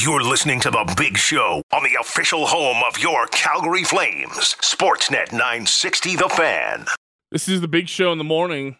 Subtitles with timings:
[0.00, 4.54] You're listening to The Big Show on the official home of your Calgary Flames.
[4.60, 6.86] Sportsnet 960 The Fan.
[7.32, 8.76] This is The Big Show in the morning.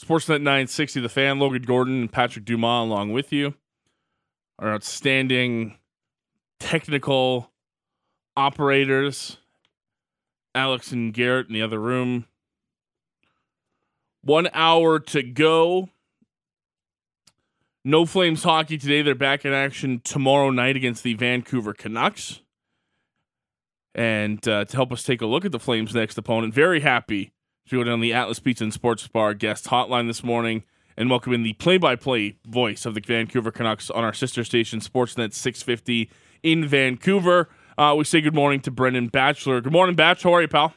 [0.00, 1.40] Sportsnet 960 The Fan.
[1.40, 3.54] Logan Gordon and Patrick Dumas along with you.
[4.60, 5.78] Our outstanding
[6.60, 7.50] technical
[8.36, 9.38] operators,
[10.54, 12.26] Alex and Garrett in the other room.
[14.22, 15.88] One hour to go.
[17.86, 19.02] No Flames hockey today.
[19.02, 22.40] They're back in action tomorrow night against the Vancouver Canucks.
[23.94, 27.32] And uh, to help us take a look at the Flames' next opponent, very happy
[27.68, 30.64] to go down the Atlas Pizza and Sports Bar guest hotline this morning
[30.96, 35.34] and welcome in the play-by-play voice of the Vancouver Canucks on our sister station Sportsnet
[35.34, 36.10] 650
[36.42, 37.50] in Vancouver.
[37.76, 39.60] Uh, we say good morning to Brendan Batchelor.
[39.60, 40.22] Good morning, Batch.
[40.22, 40.74] How are you, pal?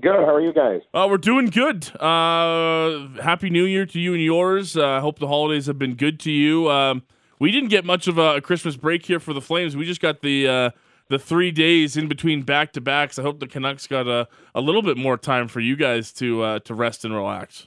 [0.00, 0.14] Good.
[0.14, 0.80] How are you guys?
[0.94, 1.94] Uh, we're doing good.
[2.00, 4.74] Uh, happy New Year to you and yours.
[4.74, 6.70] I uh, hope the holidays have been good to you.
[6.70, 7.02] Um,
[7.38, 9.76] we didn't get much of a, Christmas break here for the Flames.
[9.76, 10.70] We just got the uh,
[11.08, 13.18] the three days in between back to backs.
[13.18, 16.42] I hope the Canucks got a, a little bit more time for you guys to
[16.42, 17.66] uh, to rest and relax.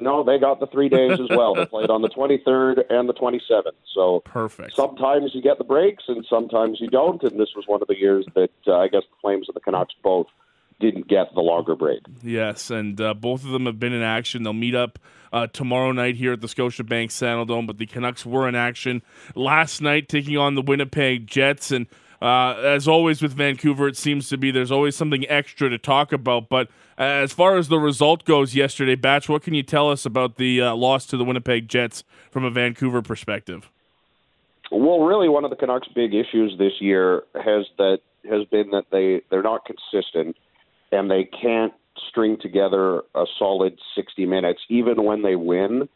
[0.00, 1.54] No, they got the three days as well.
[1.54, 3.70] they played on the 23rd and the 27th.
[3.94, 4.74] So perfect.
[4.74, 7.22] Sometimes you get the breaks and sometimes you don't.
[7.22, 9.60] And this was one of the years that uh, I guess the Flames and the
[9.60, 10.26] Canucks both
[10.80, 12.00] didn't get the longer break.
[12.22, 14.42] Yes, and uh, both of them have been in action.
[14.42, 14.98] They'll meet up
[15.32, 19.02] uh, tomorrow night here at the Scotiabank Saddledome, but the Canucks were in action
[19.34, 21.70] last night, taking on the Winnipeg Jets.
[21.70, 21.86] And
[22.22, 26.12] uh, as always with Vancouver, it seems to be there's always something extra to talk
[26.12, 26.48] about.
[26.48, 30.36] But as far as the result goes yesterday, Batch, what can you tell us about
[30.36, 33.70] the uh, loss to the Winnipeg Jets from a Vancouver perspective?
[34.70, 38.86] Well, really, one of the Canucks' big issues this year has that has been that
[38.90, 40.36] they they're not consistent
[40.94, 41.72] and they can't
[42.08, 44.60] string together a solid 60 minutes.
[44.68, 45.88] Even when they win,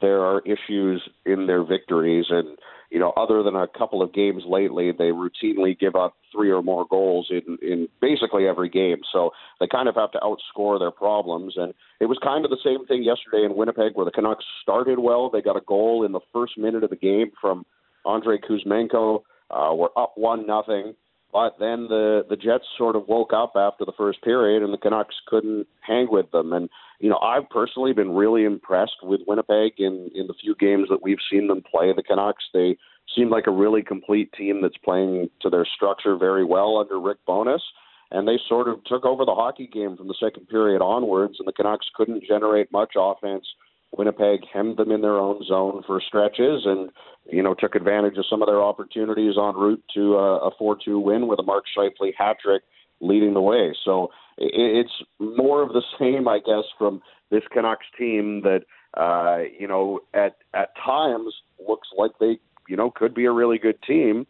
[0.00, 2.26] there are issues in their victories.
[2.30, 2.58] And,
[2.90, 6.62] you know, other than a couple of games lately, they routinely give up three or
[6.62, 8.98] more goals in, in basically every game.
[9.12, 11.54] So they kind of have to outscore their problems.
[11.56, 14.98] And it was kind of the same thing yesterday in Winnipeg where the Canucks started
[14.98, 15.30] well.
[15.30, 17.64] They got a goal in the first minute of the game from
[18.06, 19.22] Andrei Kuzmenko.
[19.50, 20.94] Uh, we're up one nothing.
[21.36, 24.78] But then the the Jets sort of woke up after the first period, and the
[24.78, 26.54] Canucks couldn't hang with them.
[26.54, 30.88] And you know, I've personally been really impressed with Winnipeg in in the few games
[30.88, 32.44] that we've seen them play the Canucks.
[32.54, 32.78] They
[33.14, 37.18] seem like a really complete team that's playing to their structure very well under Rick
[37.26, 37.62] Bowness.
[38.10, 41.46] And they sort of took over the hockey game from the second period onwards, and
[41.46, 43.44] the Canucks couldn't generate much offense
[43.92, 46.90] Winnipeg hemmed them in their own zone for stretches and,
[47.30, 51.02] you know, took advantage of some of their opportunities en route to a, a 4-2
[51.02, 52.62] win with a Mark Scheifele hat trick
[53.00, 53.74] leading the way.
[53.84, 58.62] So it's more of the same, I guess, from this Canucks team that,
[58.94, 61.34] uh, you know, at at times
[61.66, 64.26] looks like they, you know, could be a really good team,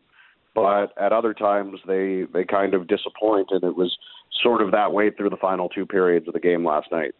[0.54, 3.96] but at other times they they kind of disappoint, and it was
[4.42, 7.14] sort of that way through the final two periods of the game last night.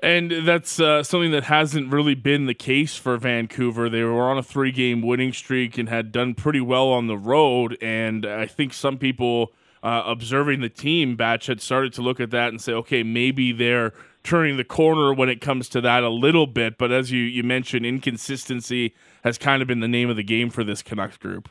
[0.00, 3.88] And that's uh, something that hasn't really been the case for Vancouver.
[3.88, 7.16] They were on a three game winning streak and had done pretty well on the
[7.16, 7.76] road.
[7.82, 12.30] And I think some people uh, observing the team, Batch, had started to look at
[12.30, 13.92] that and say, okay, maybe they're
[14.22, 16.78] turning the corner when it comes to that a little bit.
[16.78, 18.94] But as you, you mentioned, inconsistency
[19.24, 21.48] has kind of been the name of the game for this Canucks group.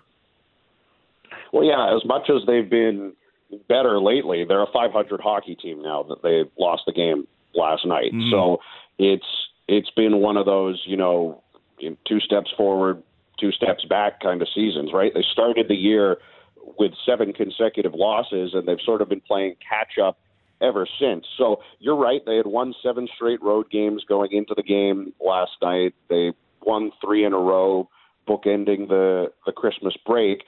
[1.52, 3.14] Well, yeah, as much as they've been
[3.68, 8.14] better lately, they're a 500 hockey team now that they lost the game last night.
[8.14, 8.32] Mm.
[8.32, 8.60] So
[8.98, 9.26] it's
[9.68, 11.44] it's been one of those, you know,
[12.08, 13.04] two steps forward,
[13.40, 15.12] two steps back kind of seasons, right?
[15.14, 16.18] They started the year
[16.80, 20.18] with seven consecutive losses, and they've sort of been playing catch up
[20.62, 21.26] ever since.
[21.38, 25.52] So you're right; they had won seven straight road games going into the game last
[25.62, 25.94] night.
[26.10, 27.90] They won three in a row,
[28.28, 30.44] bookending the the Christmas break.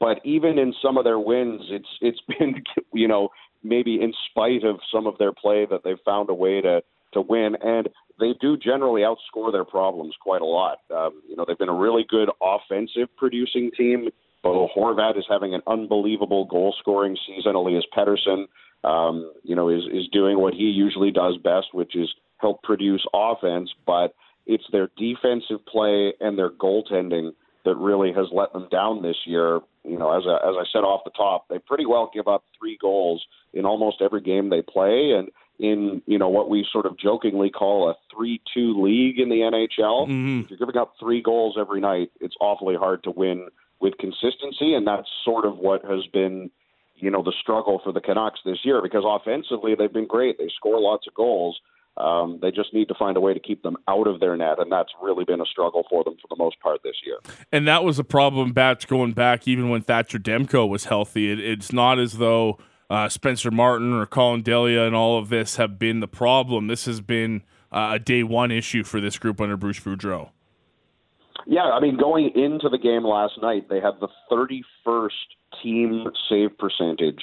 [0.00, 2.62] But even in some of their wins, it's it's been
[2.92, 3.28] you know
[3.62, 7.20] maybe in spite of some of their play that they've found a way to to
[7.20, 10.78] win and they do generally outscore their problems quite a lot.
[10.94, 14.08] Um, you know, they've been a really good offensive producing team.
[14.42, 17.54] Bo Horvat is having an unbelievable goal scoring season.
[17.54, 18.46] Elias Pettersson,
[18.84, 23.04] um, you know, is is doing what he usually does best, which is help produce
[23.14, 23.70] offense.
[23.86, 24.14] But
[24.46, 27.32] it's their defensive play and their goaltending
[27.64, 29.60] that really has let them down this year.
[29.84, 32.44] You know, as I, as I said off the top, they pretty well give up
[32.58, 36.86] three goals in almost every game they play, and in you know what we sort
[36.86, 40.08] of jokingly call a three-two league in the NHL.
[40.08, 40.40] Mm-hmm.
[40.40, 43.48] If you're giving up three goals every night, it's awfully hard to win
[43.80, 46.50] with consistency, and that's sort of what has been
[46.96, 50.38] you know the struggle for the Canucks this year because offensively they've been great.
[50.38, 51.60] They score lots of goals,
[51.96, 54.58] Um, they just need to find a way to keep them out of their net,
[54.58, 57.18] and that's really been a struggle for them for the most part this year.
[57.52, 61.30] And that was a problem, Batch, going back even when Thatcher Demko was healthy.
[61.30, 62.58] It, it's not as though
[62.88, 66.66] uh, Spencer Martin or Collin Delia and all of this have been the problem.
[66.66, 70.30] This has been uh, a day one issue for this group under Bruce Boudreau.
[71.46, 75.08] Yeah, I mean, going into the game last night, they had the 31st
[75.62, 77.20] team save percentage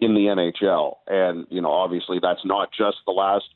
[0.00, 0.96] in the NHL.
[1.06, 3.46] And, you know, obviously that's not just the last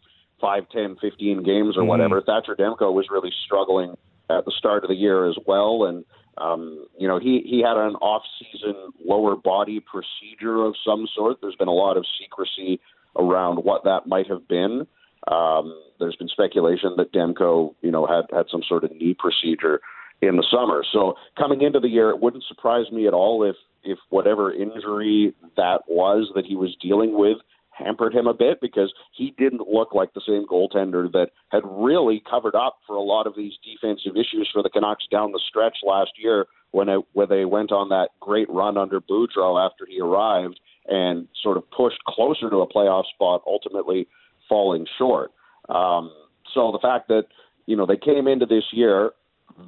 [0.42, 2.20] five, ten, fifteen games or whatever.
[2.20, 2.30] Mm-hmm.
[2.30, 3.96] Thatcher Demko was really struggling
[4.28, 5.84] at the start of the year as well.
[5.84, 6.04] And,
[6.36, 8.74] um, you know, he, he had an off-season
[9.04, 11.38] lower body procedure of some sort.
[11.40, 12.80] There's been a lot of secrecy
[13.16, 14.86] around what that might have been.
[15.30, 19.80] Um, there's been speculation that Demko, you know, had had some sort of knee procedure
[20.20, 20.84] in the summer.
[20.92, 25.34] So coming into the year, it wouldn't surprise me at all if if whatever injury
[25.56, 27.38] that was that he was dealing with
[27.72, 32.22] hampered him a bit because he didn't look like the same goaltender that had really
[32.28, 35.78] covered up for a lot of these defensive issues for the Canucks down the stretch
[35.82, 40.00] last year when it, when they went on that great run under Boudreau after he
[40.00, 44.06] arrived and sort of pushed closer to a playoff spot, ultimately
[44.48, 45.30] falling short.
[45.68, 46.12] Um,
[46.54, 47.24] so the fact that
[47.66, 49.12] you know they came into this year,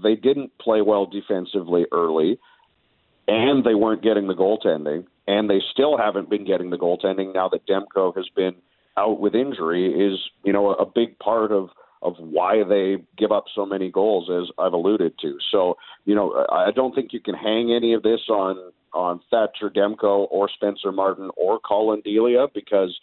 [0.03, 2.39] they didn't play well defensively early,
[3.29, 7.49] and they weren't getting the goaltending, and they still haven't been getting the goaltending now
[7.49, 8.55] that Demko has been
[8.97, 11.71] out with injury is you know a big part of
[12.05, 15.38] of why they give up so many goals as I've alluded to.
[15.50, 19.71] So, you know, I don't think you can hang any of this on on Thatcher
[19.71, 22.97] Demko or Spencer Martin or Collin Delia because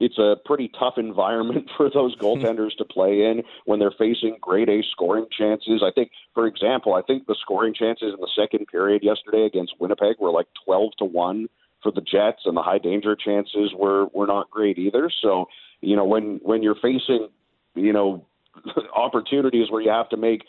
[0.00, 2.24] it's a pretty tough environment for those hmm.
[2.24, 5.82] goaltenders to play in when they're facing grade A scoring chances.
[5.82, 9.74] I think, for example, I think the scoring chances in the second period yesterday against
[9.78, 11.48] Winnipeg were like 12 to 1
[11.82, 15.10] for the Jets, and the high danger chances were, were not great either.
[15.22, 15.46] So,
[15.80, 17.28] you know, when, when you're facing,
[17.74, 18.26] you know,
[18.96, 20.42] opportunities where you have to make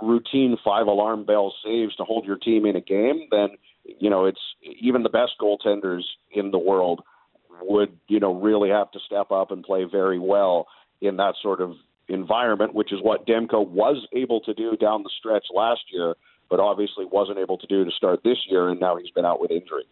[0.00, 3.48] routine five alarm bell saves to hold your team in a game, then,
[3.84, 4.40] you know, it's
[4.80, 6.02] even the best goaltenders
[6.32, 7.02] in the world
[7.62, 10.66] would you know really have to step up and play very well
[11.00, 11.74] in that sort of
[12.08, 16.14] environment, which is what Demko was able to do down the stretch last year,
[16.48, 19.40] but obviously wasn't able to do to start this year, and now he's been out
[19.40, 19.84] with injury.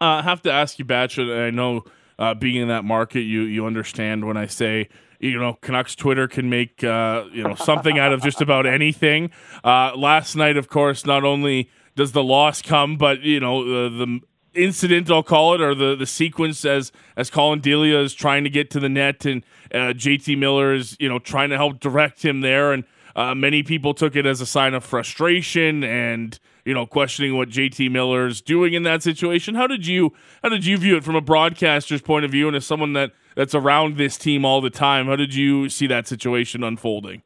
[0.00, 1.46] Uh, I have to ask you, Batchet.
[1.46, 1.84] I know
[2.18, 4.88] uh, being in that market, you you understand when I say
[5.18, 9.30] you know Canucks Twitter can make uh, you know something out of just about anything.
[9.62, 14.20] Uh, last night, of course, not only does the loss come, but you know the
[14.54, 18.50] incident, I'll call it, or the, the sequence as as Collin Delia is trying to
[18.50, 22.24] get to the net and uh, JT Miller is you know trying to help direct
[22.24, 22.84] him there, and
[23.16, 26.38] uh, many people took it as a sign of frustration and
[26.70, 29.56] you know questioning what JT Miller is doing in that situation.
[29.56, 32.56] How did you how did you view it from a broadcaster's point of view and
[32.56, 35.06] as someone that that's around this team all the time?
[35.06, 37.22] How did you see that situation unfolding?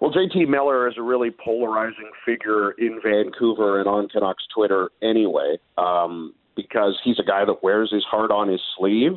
[0.00, 5.58] Well, JT Miller is a really polarizing figure in Vancouver and on Canucks Twitter anyway,
[5.78, 9.12] um, because he's a guy that wears his heart on his sleeve,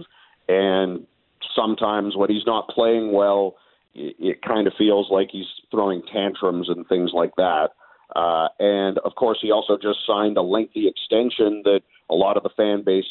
[0.47, 1.07] and
[1.55, 3.55] sometimes when he's not playing well,
[3.95, 7.69] it kind of feels like he's throwing tantrums and things like that.
[8.15, 12.44] Uh, and of course, he also just signed a lengthy extension that a lot of
[12.44, 13.06] the fan base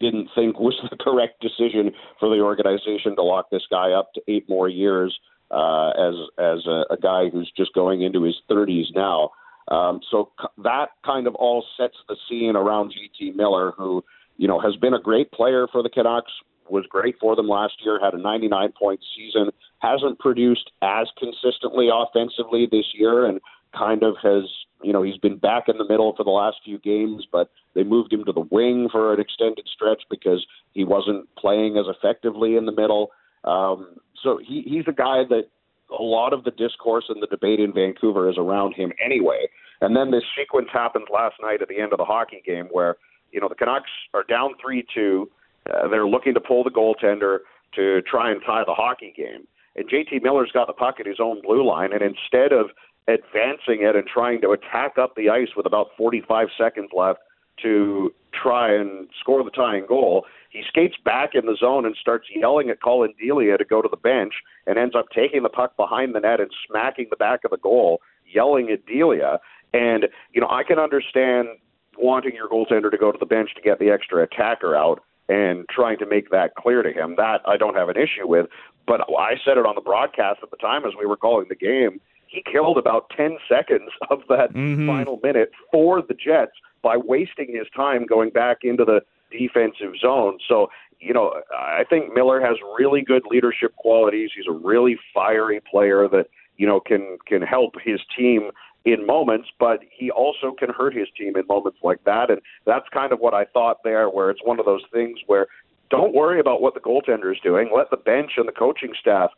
[0.00, 4.22] didn't think was the correct decision for the organization to lock this guy up to
[4.28, 5.18] eight more years
[5.50, 9.30] uh, as as a, a guy who's just going into his 30s now.
[9.68, 14.04] Um, so c- that kind of all sets the scene around JT Miller, who
[14.36, 16.32] you know has been a great player for the Canucks,
[16.70, 19.50] was great for them last year, had a 99 point season,
[19.80, 23.40] hasn't produced as consistently offensively this year, and
[23.78, 24.44] kind of has
[24.82, 27.84] you know he's been back in the middle for the last few games, but they
[27.84, 32.56] moved him to the wing for an extended stretch because he wasn't playing as effectively
[32.56, 33.10] in the middle.
[33.44, 35.44] Um, so he, he's a guy that
[35.96, 39.48] a lot of the discourse and the debate in Vancouver is around him anyway.
[39.80, 42.96] And then this sequence happens last night at the end of the hockey game where,
[43.32, 45.30] you know, the Canucks are down 3 2.
[45.68, 47.38] Uh, they're looking to pull the goaltender
[47.74, 49.46] to try and tie the hockey game.
[49.76, 51.90] And JT Miller's got the puck at his own blue line.
[51.92, 52.70] And instead of
[53.08, 57.20] advancing it and trying to attack up the ice with about 45 seconds left
[57.62, 62.28] to try and score the tying goal, he skates back in the zone and starts
[62.34, 64.34] yelling at Collin Delia to go to the bench
[64.66, 67.56] and ends up taking the puck behind the net and smacking the back of the
[67.58, 69.40] goal, yelling at Delia.
[69.72, 71.48] And, you know, I can understand
[71.98, 75.66] wanting your goaltender to go to the bench to get the extra attacker out and
[75.68, 77.16] trying to make that clear to him.
[77.16, 78.46] That I don't have an issue with.
[78.86, 81.54] But I said it on the broadcast at the time as we were calling the
[81.54, 82.00] game.
[82.28, 84.86] He killed about 10 seconds of that mm-hmm.
[84.86, 90.38] final minute for the Jets by wasting his time going back into the defensive zone.
[90.48, 90.68] So
[91.00, 94.30] you know, I think Miller has really good leadership qualities.
[94.34, 98.50] He's a really fiery player that you know can can help his team
[98.84, 102.30] in moments, but he also can hurt his team in moments like that.
[102.30, 105.46] And that's kind of what I thought there, where it's one of those things where
[105.90, 107.70] don't worry about what the goaltender is doing.
[107.74, 109.30] Let the bench and the coaching staff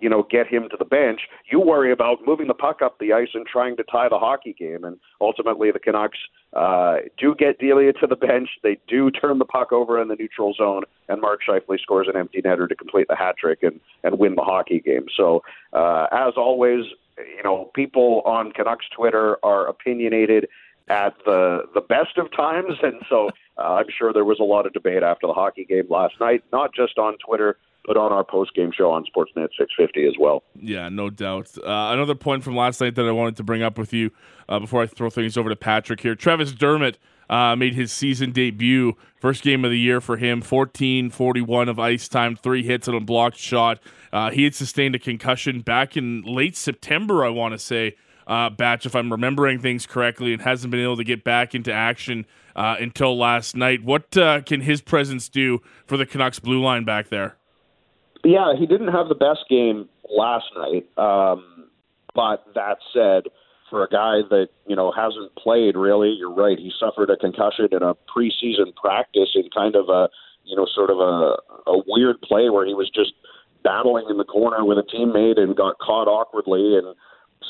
[0.00, 1.22] you know, get him to the bench.
[1.50, 4.54] You worry about moving the puck up the ice and trying to tie the hockey
[4.58, 4.84] game.
[4.84, 6.18] And ultimately, the Canucks
[6.52, 8.50] uh, do get Delia to the bench.
[8.62, 12.16] They do turn the puck over in the neutral zone, and Mark Scheifele scores an
[12.16, 15.06] empty netter to complete the hat trick and, and win the hockey game.
[15.16, 16.84] So, uh, as always,
[17.18, 20.48] you know, people on Canucks Twitter are opinionated
[20.88, 24.66] at the the best of times, and so uh, I'm sure there was a lot
[24.66, 28.24] of debate after the hockey game last night, not just on Twitter but on our
[28.24, 30.42] post game show on Sportsnet 650 as well.
[30.60, 31.56] Yeah, no doubt.
[31.56, 34.10] Uh, another point from last night that I wanted to bring up with you
[34.48, 36.16] uh, before I throw things over to Patrick here.
[36.16, 36.98] Travis Dermott
[37.30, 40.40] uh, made his season debut, first game of the year for him.
[40.40, 43.78] 14 41 of ice time, three hits and a blocked shot.
[44.12, 47.96] Uh, he had sustained a concussion back in late September, I want to say.
[48.26, 51.72] Uh, batch, if I'm remembering things correctly, and hasn't been able to get back into
[51.72, 52.26] action
[52.56, 53.84] uh, until last night.
[53.84, 57.36] What can his presence do for the Canucks blue line back there?
[58.24, 60.86] Yeah, he didn't have the best game last night.
[60.98, 61.68] Um,
[62.14, 63.30] but that said,
[63.68, 66.58] for a guy that you know hasn't played really, you're right.
[66.58, 70.08] He suffered a concussion in a preseason practice in kind of a
[70.44, 71.36] you know sort of a,
[71.70, 73.12] a weird play where he was just
[73.62, 76.94] battling in the corner with a teammate and got caught awkwardly and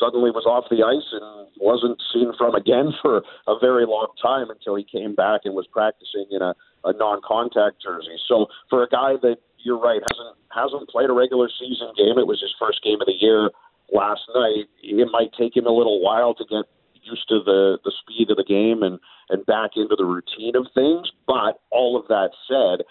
[0.00, 4.50] suddenly was off the ice and wasn't seen from again for a very long time
[4.50, 6.54] until he came back and was practicing in a,
[6.85, 8.16] a non-contact jersey.
[8.28, 12.18] So for a guy that you're right hasn't hasn't played a regular season game.
[12.18, 13.50] It was his first game of the year
[13.92, 14.66] last night.
[14.82, 16.64] It might take him a little while to get
[17.02, 18.98] used to the the speed of the game and
[19.28, 21.12] and back into the routine of things.
[21.26, 22.84] But all of that said,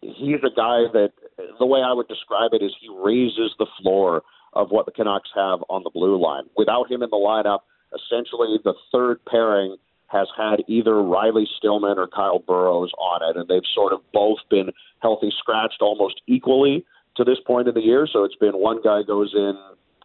[0.00, 1.12] he's a guy that
[1.58, 5.30] the way I would describe it is he raises the floor of what the Canucks
[5.34, 6.44] have on the blue line.
[6.56, 7.60] Without him in the lineup,
[7.94, 9.76] essentially the third pairing
[10.08, 14.38] has had either Riley Stillman or Kyle Burroughs on it, and they've sort of both
[14.50, 16.84] been healthy scratched almost equally
[17.16, 18.06] to this point of the year.
[18.10, 19.54] So it's been one guy goes in,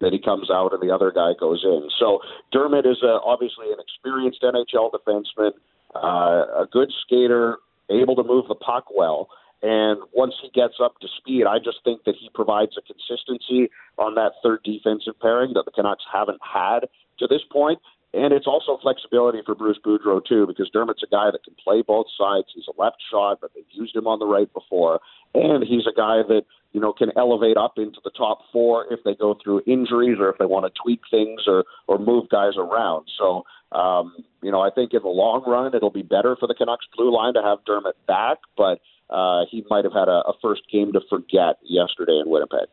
[0.00, 1.88] then he comes out, and the other guy goes in.
[1.98, 2.20] So
[2.52, 5.52] Dermott is a, obviously an experienced NHL defenseman,
[5.94, 7.58] uh, a good skater,
[7.90, 9.28] able to move the puck well.
[9.60, 13.70] And once he gets up to speed, I just think that he provides a consistency
[13.96, 16.86] on that third defensive pairing that the Canucks haven't had
[17.18, 17.80] to this point.
[18.18, 21.82] And it's also flexibility for Bruce Boudreau, too, because Dermott's a guy that can play
[21.82, 22.48] both sides.
[22.52, 24.98] He's a left shot, but they've used him on the right before.
[25.34, 29.04] And he's a guy that, you know, can elevate up into the top four if
[29.04, 32.54] they go through injuries or if they want to tweak things or, or move guys
[32.58, 33.06] around.
[33.16, 36.54] So, um, you know, I think in the long run, it'll be better for the
[36.54, 40.32] Canucks blue line to have Dermott back, but uh, he might have had a, a
[40.42, 42.68] first game to forget yesterday in Winnipeg.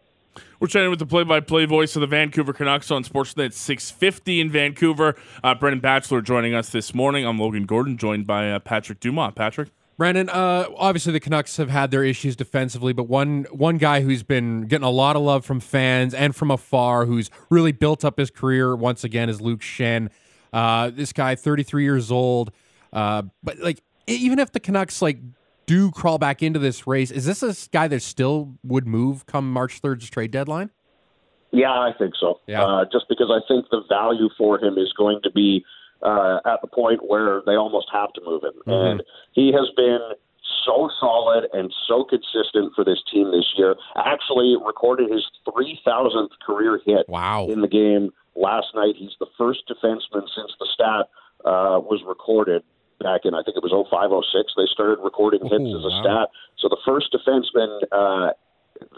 [0.59, 5.15] We're chatting with the play-by-play voice of the Vancouver Canucks on Sportsnet 650 in Vancouver.
[5.43, 7.25] Uh, Brendan Batchelor joining us this morning.
[7.25, 9.35] I'm Logan Gordon, joined by uh, Patrick Dumont.
[9.35, 9.69] Patrick.
[9.97, 14.23] Brandon, uh, obviously the Canucks have had their issues defensively, but one one guy who's
[14.23, 18.17] been getting a lot of love from fans and from afar, who's really built up
[18.17, 20.09] his career once again, is Luke Schenn.
[20.51, 22.51] Uh, this guy, 33 years old,
[22.91, 25.19] uh, but like even if the Canucks like
[25.65, 29.51] do crawl back into this race, is this a guy that still would move come
[29.51, 30.69] March 3rd's trade deadline?
[31.51, 32.41] Yeah, I think so.
[32.47, 32.63] Yeah.
[32.63, 35.63] Uh, just because I think the value for him is going to be
[36.01, 38.53] uh, at the point where they almost have to move him.
[38.67, 38.71] Mm-hmm.
[38.71, 39.99] And he has been
[40.65, 43.75] so solid and so consistent for this team this year.
[43.95, 47.47] Actually, recorded his 3,000th career hit wow.
[47.47, 48.95] in the game last night.
[48.97, 51.07] He's the first defenseman since the stat
[51.45, 52.63] uh, was recorded
[52.99, 56.01] back in I think it was 0506 they started recording hits Ooh, as a wow.
[56.01, 56.27] stat.
[56.57, 58.33] So the first defenseman uh,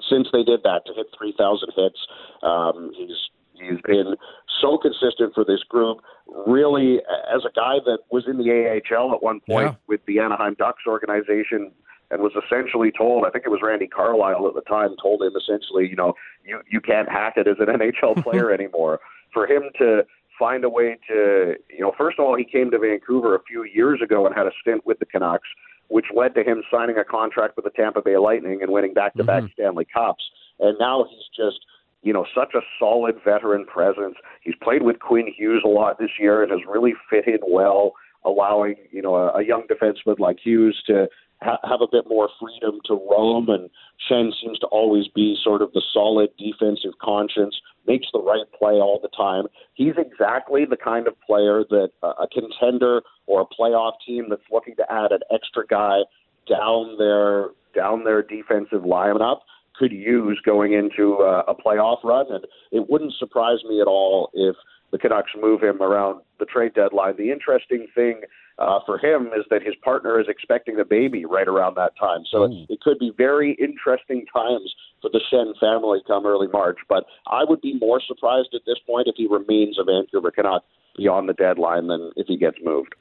[0.10, 2.00] since they did that to hit 3,000 hits,
[2.44, 4.16] um, he's he's been
[4.62, 6.00] so consistent for this group.
[6.46, 7.00] Really,
[7.34, 9.76] as a guy that was in the AHL at one point yeah.
[9.88, 11.72] with the Anaheim Ducks organization
[12.10, 15.34] and was essentially told, I think it was Randy Carlyle at the time, told him
[15.36, 16.14] essentially, you know,
[16.46, 19.00] you you can't hack it as an NHL player anymore.
[19.34, 20.06] For him to
[20.38, 23.64] find a way to, you know, first of all, he came to Vancouver a few
[23.64, 25.48] years ago and had a stint with the Canucks,
[25.90, 29.14] which led to him signing a contract with the Tampa Bay Lightning and winning back
[29.16, 29.54] to back mm-hmm.
[29.54, 30.24] Stanley Cups.
[30.60, 31.60] And now he's just,
[32.04, 34.16] you know, such a solid veteran presence.
[34.42, 37.94] He's played with Quinn Hughes a lot this year and has really fitted well,
[38.26, 41.08] allowing, you know, a, a young defenseman like Hughes to
[41.42, 43.50] ha- have a bit more freedom to roam.
[43.50, 43.70] And
[44.10, 47.56] Schenn seems to always be sort of the solid defensive conscience,
[47.88, 49.46] makes the right play all the time.
[49.74, 54.76] He's exactly the kind of player that a contender or a playoff team that's looking
[54.76, 56.02] to add an extra guy
[56.48, 59.40] down their down their defensive lineup
[59.78, 62.26] could use going into uh, a playoff run.
[62.32, 64.56] And it wouldn't surprise me at all if
[64.92, 67.16] the Canucks move him around the trade deadline.
[67.18, 68.22] The interesting thing
[68.60, 72.24] uh, for him is that his partner is expecting a baby right around that time.
[72.32, 76.78] So it, it could be very interesting times for the Schenn family come early March.
[76.90, 80.64] But I would be more surprised at this point if he remains a Vancouver Canuck
[80.96, 82.96] beyond the deadline than if he gets moved.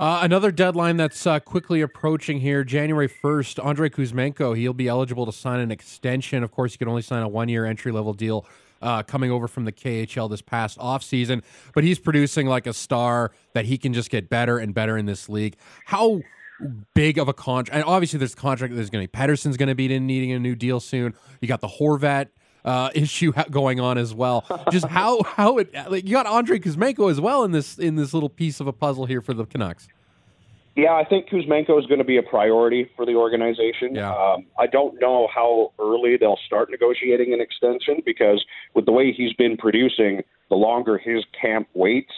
[0.00, 5.26] Uh, another deadline that's uh, quickly approaching here, January 1st, Andrei Kuzmenko, he'll be eligible
[5.26, 6.42] to sign an extension.
[6.42, 8.46] Of course, he can only sign a one year entry level deal
[8.82, 11.42] uh, coming over from the KHL this past offseason,
[11.74, 15.06] but he's producing like a star that he can just get better and better in
[15.06, 15.56] this league.
[15.86, 16.20] How
[16.94, 17.74] big of a contract?
[17.74, 18.74] And obviously, there's contract.
[18.74, 21.14] There's going to be Pettersson's going to be needing a new deal soon.
[21.40, 22.28] You got the Horvat
[22.64, 24.44] uh, issue going on as well.
[24.70, 28.14] Just how how it like you got Andrei Kuzmenko as well in this in this
[28.14, 29.88] little piece of a puzzle here for the Canucks.
[30.74, 33.94] Yeah, I think Kuzmenko is going to be a priority for the organization.
[33.94, 34.10] Yeah.
[34.14, 38.42] Um, I don't know how early they'll start negotiating an extension because
[38.74, 42.12] with the way he's been producing, the longer his camp waits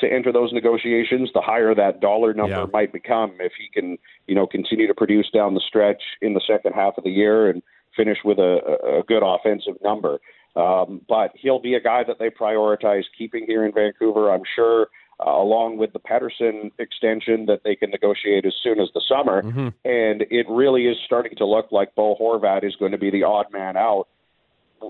[0.00, 2.66] to enter those negotiations, the higher that dollar number Yeah.
[2.72, 6.40] might become if he can, you know, continue to produce down the stretch in the
[6.46, 7.62] second half of the year and
[7.96, 10.18] finish with a, a a good offensive number.
[10.56, 14.32] Um, but he'll be a guy that they prioritize keeping here in Vancouver.
[14.32, 14.88] I'm sure,
[15.24, 19.42] uh, along with the Pettersson extension that they can negotiate as soon as the summer.
[19.84, 23.24] And it really is starting to look like Bo Horvat is going to be the
[23.24, 24.06] odd man out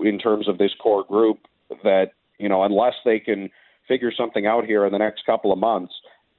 [0.03, 1.39] in terms of this core group.
[1.83, 3.49] That you know, unless they can
[3.87, 5.93] figure something out here in the next couple of months,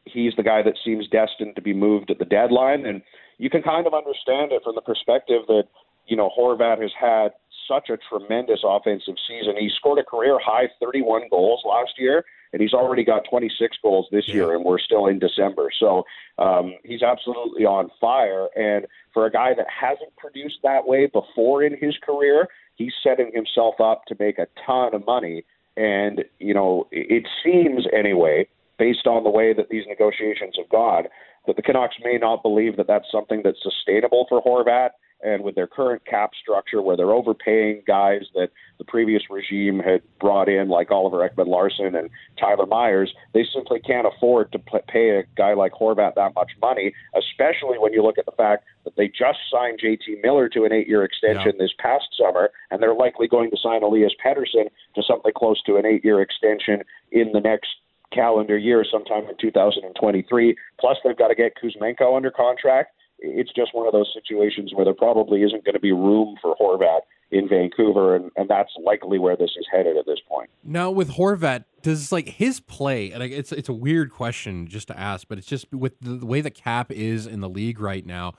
[0.04, 2.86] he's the guy that seems destined to be moved at the deadline.
[2.86, 3.02] And
[3.38, 5.64] you can kind of understand it from the perspective that
[6.06, 7.32] you know Horvat has had
[7.68, 9.54] such a tremendous offensive season.
[9.58, 14.06] He scored a career high 31 goals last year, and he's already got 26 goals
[14.12, 15.70] this year, and we're still in December.
[15.78, 16.04] So
[16.38, 18.48] um, he's absolutely on fire.
[18.56, 23.30] And for a guy that hasn't produced that way before in his career, he's setting
[23.34, 25.44] himself up to make a ton of money.
[25.76, 28.46] And, you know, it it seems anyway,
[28.78, 31.04] based on the way that these negotiations have gone,
[31.46, 34.90] that the Canucks may not believe that that's something that's sustainable for Horvat.
[35.22, 40.02] And with their current cap structure, where they're overpaying guys that the previous regime had
[40.20, 45.24] brought in, like Oliver Ekman-Larsson and Tyler Myers, they simply can't afford to pay a
[45.36, 49.06] guy like Horvat that much money, especially when you look at the fact that they
[49.06, 53.28] just signed JT Miller to an eight year extension this past summer, and they're likely
[53.28, 56.82] going to sign Elias Pettersson to something close to an eight year extension
[57.12, 57.68] in the next
[58.12, 60.56] calendar year, sometime in 2023.
[60.78, 62.94] Plus, they've got to get Kuzmenko under contract.
[63.22, 66.56] It's just one of those situations where there probably isn't going to be room for
[66.56, 70.50] Horvat in Vancouver, and, and that's likely where this is headed at this point.
[70.62, 74.98] Now with Horvat, does like his play, and it's it's a weird question just to
[74.98, 78.34] ask, but it's just with the, way the cap is in the league right now,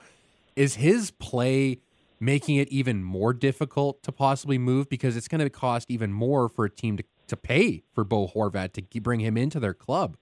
[0.56, 1.80] is his play
[2.20, 6.48] making it even more difficult to possibly move because it's going to cost even more
[6.48, 10.16] for a team to, to pay for Bo Horvat to bring him into their club.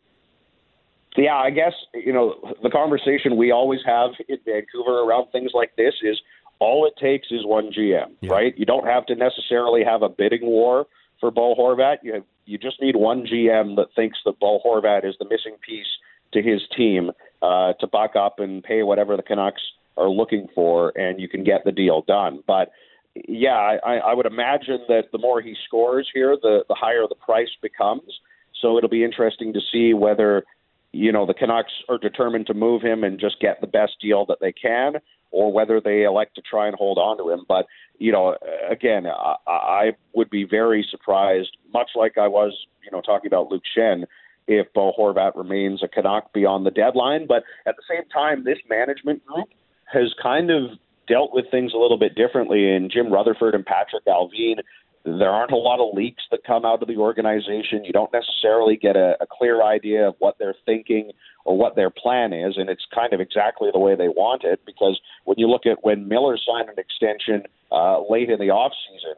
[1.17, 5.77] Yeah, I guess you know the conversation we always have in Vancouver around things like
[5.77, 6.21] this is
[6.59, 8.33] all it takes is one GM, Yeah.
[8.33, 8.57] right?
[8.57, 10.87] You don't have to necessarily have a bidding war
[11.21, 11.97] for Bo Horvat.
[12.03, 15.57] You have, you just need one GM that thinks that Bo Horvat is the missing
[15.67, 15.87] piece
[16.33, 17.11] to his team
[17.43, 19.61] uh, to buck up and pay whatever the Canucks
[19.97, 22.43] are looking for, and you can get the deal done.
[22.47, 22.71] But
[23.15, 27.15] yeah, I, I would imagine that the more he scores here, the the higher the
[27.17, 28.21] price becomes.
[28.61, 30.45] So it'll be interesting to see whether
[30.93, 34.25] you know the Canucks are determined to move him and just get the best deal
[34.27, 34.95] that they can,
[35.31, 37.45] or whether they elect to try and hold on to him.
[37.49, 37.67] But
[37.99, 38.37] you know,
[38.71, 42.53] again, I, I would be very surprised, much like I was,
[42.85, 44.05] you know, talking about Luke Schenn,
[44.47, 47.27] if Bo Horvat remains a Canuck beyond the deadline.
[47.27, 49.49] But at the same time, this management group
[49.93, 50.79] has kind of
[51.09, 52.75] dealt with things a little bit differently.
[52.75, 54.57] And Jim Rutherford and Patrik Allvin,
[55.05, 57.85] there aren't a lot of leaks that come out of the organization.
[57.85, 61.13] You don't necessarily get a, a clear idea of what they're thinking
[61.45, 64.61] or what their plan is, and it's kind of exactly the way they want it.
[64.65, 68.73] Because when you look at when Miller signed an extension uh, late in the off
[68.89, 69.15] season,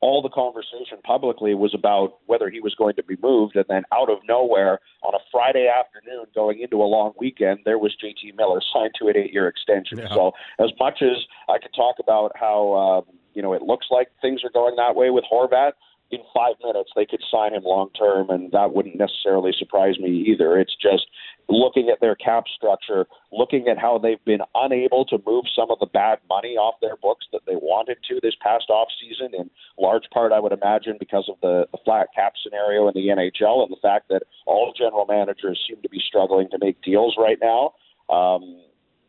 [0.00, 3.84] all the conversation publicly was about whether he was going to be moved, and then
[3.90, 8.36] out of nowhere on a Friday afternoon, going into a long weekend, there was JT
[8.36, 9.98] Miller signed to an eight-year extension.
[9.98, 10.08] Yeah.
[10.08, 11.16] So, as much as
[11.48, 14.96] I could talk about how um, you know it looks like things are going that
[14.96, 15.72] way with Horvat,
[16.10, 20.24] in five minutes they could sign him long term, and that wouldn't necessarily surprise me
[20.28, 20.58] either.
[20.58, 21.06] It's just
[21.48, 25.78] looking at their cap structure, looking at how they've been unable to move some of
[25.78, 29.50] the bad money off their books that they wanted to this past off season, in
[29.78, 33.62] large part, I would imagine, because of the, the flat cap scenario in the NHL
[33.62, 37.38] and the fact that all general managers seem to be struggling to make deals right
[37.42, 37.74] now.
[38.14, 38.60] Um,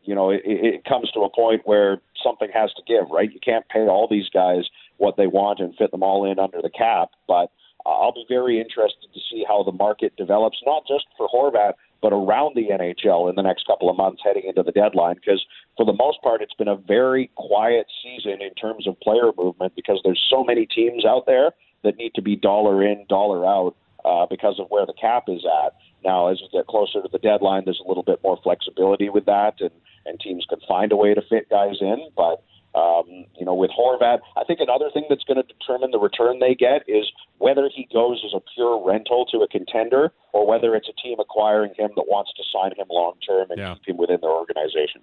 [0.06, 3.32] you know, it, it comes to a point where something has to give, right?
[3.32, 4.64] You can't pay all these guys
[4.98, 7.10] what they want and fit them all in under the cap.
[7.28, 7.50] But
[7.84, 11.74] uh, I'll be very interested to see how the market develops, not just for Horvat,
[12.02, 15.16] but around the NHL in the next couple of months heading into the deadline.
[15.16, 15.44] Because
[15.76, 19.74] for the most part, it's been a very quiet season in terms of player movement
[19.74, 21.50] because there's so many teams out there
[21.82, 25.44] that need to be dollar in, dollar out uh, because of where the cap is
[25.64, 25.74] at.
[26.04, 29.24] Now, as we get closer to the deadline, there's a little bit more flexibility with
[29.26, 29.72] that, and,
[30.06, 32.08] and teams could find a way to fit guys in.
[32.16, 32.42] But
[32.76, 36.40] um, you know, with Horvat, I think another thing that's going to determine the return
[36.40, 40.74] they get is whether he goes as a pure rental to a contender or whether
[40.74, 43.74] it's a team acquiring him that wants to sign him long term and yeah.
[43.74, 45.00] keep him within their organization.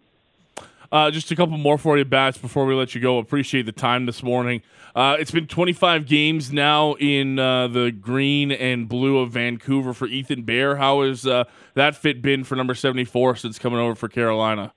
[0.91, 3.17] Uh, just a couple more for you, Batch, before we let you go.
[3.17, 4.61] Appreciate the time this morning.
[4.95, 10.05] Uh, it's been 25 games now in uh, the green and blue of Vancouver for
[10.05, 10.75] Ethan Bear.
[10.75, 14.71] How has uh, that fit been for number 74 since coming over for Carolina?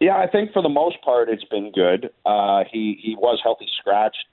[0.00, 2.10] Yeah, I think for the most part it's been good.
[2.24, 4.26] Uh, he he was healthy scratched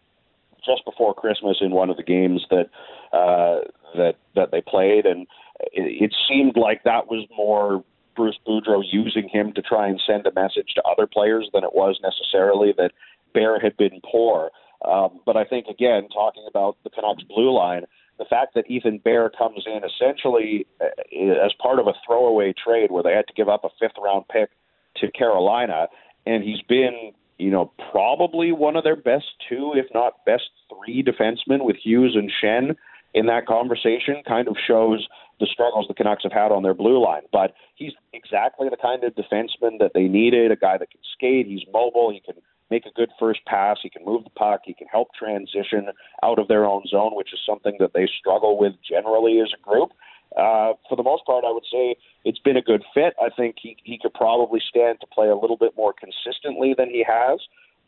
[0.66, 2.70] just before Christmas in one of the games that
[3.14, 3.62] uh,
[3.96, 5.28] that that they played, and
[5.72, 7.84] it, it seemed like that was more
[8.16, 11.74] Bruce Boudreau using him to try and send a message to other players than it
[11.74, 12.92] was necessarily that
[13.34, 14.52] Bear had been poor.
[14.88, 17.86] Um, but I think again, talking about the Canucks blue line,
[18.20, 22.92] the fact that Ethan Bear comes in essentially uh, as part of a throwaway trade
[22.92, 24.50] where they had to give up a fifth round pick
[24.98, 25.88] to Carolina,
[26.26, 31.04] and he's been, you know, probably one of their best two, if not best three
[31.04, 32.76] defensemen with Hughes and Schenn
[33.14, 35.08] in that conversation, kind of shows
[35.40, 37.24] the struggles the Canucks have had on their blue line.
[37.32, 41.48] But he's exactly the kind of defenseman that they needed, a guy that can skate,
[41.48, 44.74] he's mobile, he can make a good first pass, he can move the puck, he
[44.74, 45.88] can help transition
[46.24, 49.62] out of their own zone, which is something that they struggle with generally as a
[49.62, 49.92] group.
[50.36, 51.96] Uh, for the most part, I would say
[52.26, 53.14] it's been a good fit.
[53.22, 56.90] I think he he could probably stand to play a little bit more consistently than
[56.90, 57.40] he has.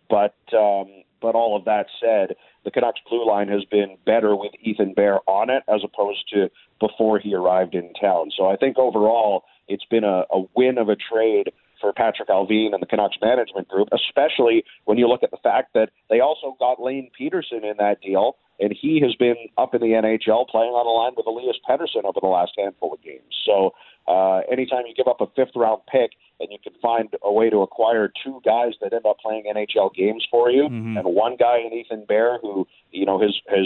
[0.10, 4.52] But um, but all of that said, the Canucks blue line has been better with
[4.62, 8.32] Ethan Bear on it as opposed to before he arrived in town.
[8.36, 12.74] So I think overall it's been a, a win of a trade for Patrik Allvin
[12.74, 16.56] and the Canucks management group, especially when you look at the fact that they also
[16.60, 20.72] got Lane Pederson in that deal, and he has been up in the NHL playing
[20.72, 23.34] on a line with Elias Pettersson over the last handful of games.
[23.46, 23.74] So
[24.08, 27.50] uh, anytime you give up a fifth round pick and you can find a way
[27.50, 30.98] to acquire two guys that end up playing NHL games for you, mm-hmm.
[30.98, 33.66] and one guy in Ethan Bear who you know has has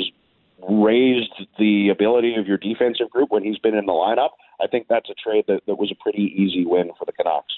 [0.70, 4.30] raised the ability of your defensive group when he's been in the lineup,
[4.62, 7.58] I think that's a trade that, that was a pretty easy win for the Canucks.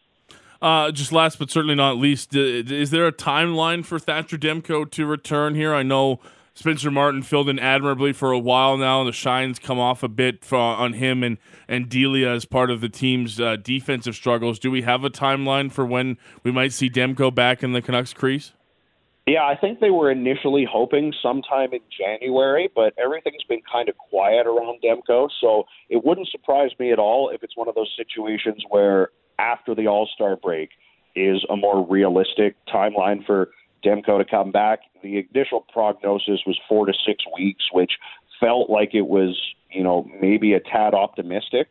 [0.62, 5.06] Uh, just last but certainly not least, is there a timeline for Thatcher Demko to
[5.06, 5.74] return here?
[5.74, 6.22] I know
[6.56, 9.04] Spencer Martin filled in admirably for a while now.
[9.04, 12.80] The shine's come off a bit for, on him and, and Delia as part of
[12.80, 14.60] the team's uh, defensive struggles.
[14.60, 18.14] Do we have a timeline for when we might see Demko back in the Canucks
[18.14, 18.54] crease?
[19.26, 23.98] Yeah, I think they were initially hoping sometime in January, but everything's been kind of
[23.98, 25.30] quiet around Demko.
[25.40, 29.74] So it wouldn't surprise me at all if it's one of those situations where after
[29.74, 30.70] the All Star break
[31.16, 33.50] is a more realistic timeline for
[33.84, 34.80] Demko to come back.
[35.02, 37.94] The initial prognosis was four to six weeks, which
[38.40, 39.40] felt like it was,
[39.72, 41.70] you know, maybe a tad optimistic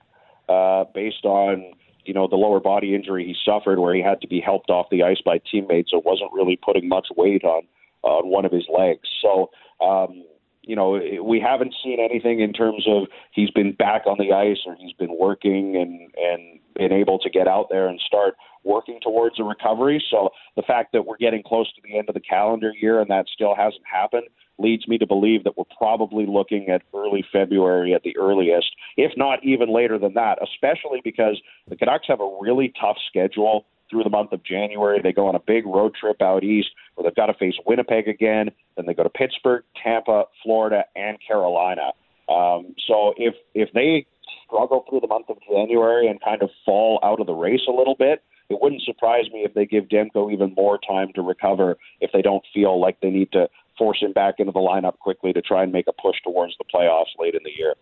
[0.48, 1.72] uh, based on,
[2.04, 4.86] you know, the lower body injury he suffered where he had to be helped off
[4.90, 5.90] the ice by teammates.
[5.90, 7.62] So wasn't really putting much weight on
[8.02, 9.08] on one of his legs.
[9.20, 10.24] So, um,
[10.62, 14.58] you know, we haven't seen anything in terms of he's been back on the ice
[14.66, 18.98] or he's been working and and been able to get out there and start working
[19.02, 20.02] towards a recovery.
[20.10, 23.10] So the fact that we're getting close to the end of the calendar year and
[23.10, 27.94] that still hasn't happened leads me to believe that we're probably looking at early February
[27.94, 32.38] at the earliest, if not even later than that, especially because the Canucks have a
[32.40, 35.00] really tough schedule through the month of January.
[35.02, 38.08] They go on a big road trip out east where they've got to face Winnipeg
[38.08, 38.50] again.
[38.76, 41.92] Then they go to Pittsburgh, Tampa, Florida, and Carolina.
[42.28, 44.06] Um, so if if they
[44.46, 47.72] struggle through the month of January and kind of fall out of the race a
[47.72, 48.22] little bit,
[48.52, 52.22] it wouldn't surprise me if they give Demko even more time to recover if they
[52.22, 55.62] don't feel like they need to force him back into the lineup quickly to try
[55.62, 57.74] and make a push towards the playoffs late in the year.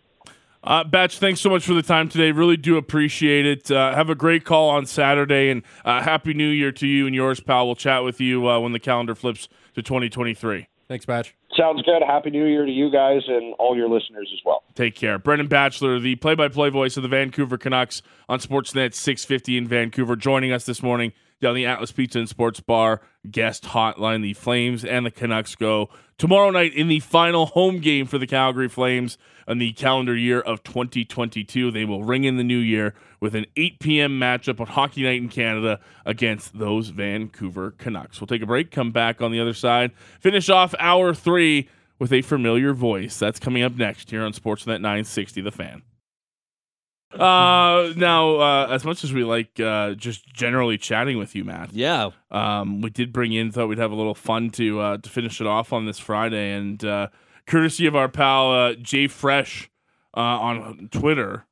[0.62, 2.32] Uh, Batch, thanks so much for the time today.
[2.32, 3.70] Really do appreciate it.
[3.70, 7.14] Uh, have a great call on Saturday, and uh, Happy New Year to you and
[7.14, 7.66] yours, pal.
[7.66, 10.68] We'll chat with you uh, when the calendar flips to 2023.
[10.86, 11.34] Thanks, Batch.
[11.60, 12.02] Sounds good.
[12.02, 14.62] Happy New Year to you guys and all your listeners as well.
[14.74, 15.18] Take care.
[15.18, 19.68] Brendan Batchelor, the play by play voice of the Vancouver Canucks on Sportsnet 650 in
[19.68, 21.12] Vancouver, joining us this morning.
[21.42, 24.22] down the Atlas Pizza and Sports Bar guest hotline.
[24.22, 28.26] The Flames and the Canucks go tomorrow night in the final home game for the
[28.26, 31.70] Calgary Flames in the calendar year of 2022.
[31.70, 34.18] They will ring in the new year with an 8 p.m.
[34.18, 38.20] matchup on Hockey Night in Canada against those Vancouver Canucks.
[38.20, 42.12] We'll take a break, come back on the other side, finish off hour three with
[42.12, 43.18] a familiar voice.
[43.18, 45.82] That's coming up next here on Sportsnet 960 The Fan.
[47.12, 51.72] Uh, now, uh, as much as we like uh, just generally chatting with you, Matt,
[51.72, 52.10] Yeah.
[52.30, 55.40] um, we did bring in, thought we'd have a little fun to uh, to finish
[55.40, 57.08] it off on this Friday, and uh,
[57.46, 59.70] courtesy of our pal uh, Jay Fresh
[60.16, 61.46] uh, on Twitter,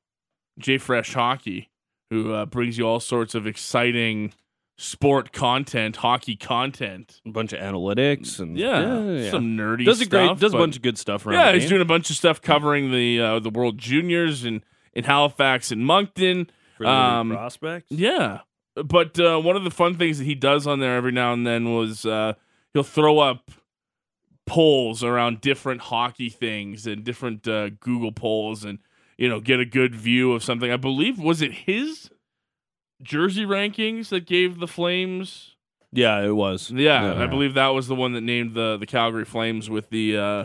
[0.58, 1.70] Jay Fresh Hockey,
[2.10, 4.32] who uh, brings you all sorts of exciting
[4.76, 7.20] sport content, hockey content.
[7.26, 10.10] A bunch of analytics and Yeah, some nerdy does a stuff.
[10.28, 11.34] great does a bunch of good stuff around.
[11.34, 14.62] yeah, he's doing a bunch of stuff covering the uh, the World Juniors in
[14.98, 16.50] in Halifax and Moncton.
[16.84, 17.86] um, prospects.
[17.90, 18.40] Yeah,
[18.74, 21.46] but uh, one of the fun things that he does on there every now and
[21.46, 22.34] then was uh,
[22.74, 23.50] he'll throw up
[24.46, 28.78] polls around different hockey things and different uh, Google polls, and
[29.16, 30.70] you know get a good view of something.
[30.70, 32.10] I believe was it his
[33.02, 35.54] jersey rankings that gave the Flames.
[35.92, 36.70] Yeah, it was.
[36.70, 37.22] Yeah, Yeah.
[37.22, 40.44] I believe that was the one that named the the Calgary Flames with the uh,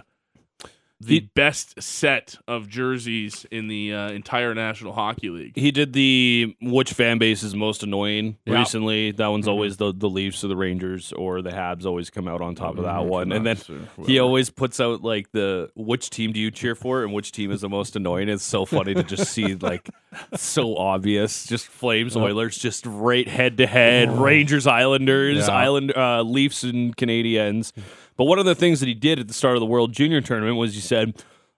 [0.99, 5.51] the He- best set of jerseys in the uh, entire National Hockey League.
[5.55, 8.59] He did the which fan base is most annoying Yeah.
[8.59, 9.11] recently.
[9.11, 9.51] That one's Mm-hmm.
[9.51, 12.77] always the the Leafs or the Rangers or the Habs always come out on top
[12.77, 12.85] of Mm-hmm.
[12.85, 13.31] that one.
[13.33, 13.57] And then
[14.05, 17.51] he always puts out like the which team do you cheer for and which team
[17.51, 18.29] is the most annoying.
[18.29, 19.89] It's so funny to just see like
[20.35, 21.45] so obvious.
[21.45, 24.09] Just Flames, Oilers, just right head to head.
[24.17, 25.53] Rangers, Islanders, Yeah.
[25.53, 27.73] Island uh, Leafs and Canadiens.
[28.17, 30.21] But one of the things that he did at the start of the World Junior
[30.21, 31.13] tournament was he said,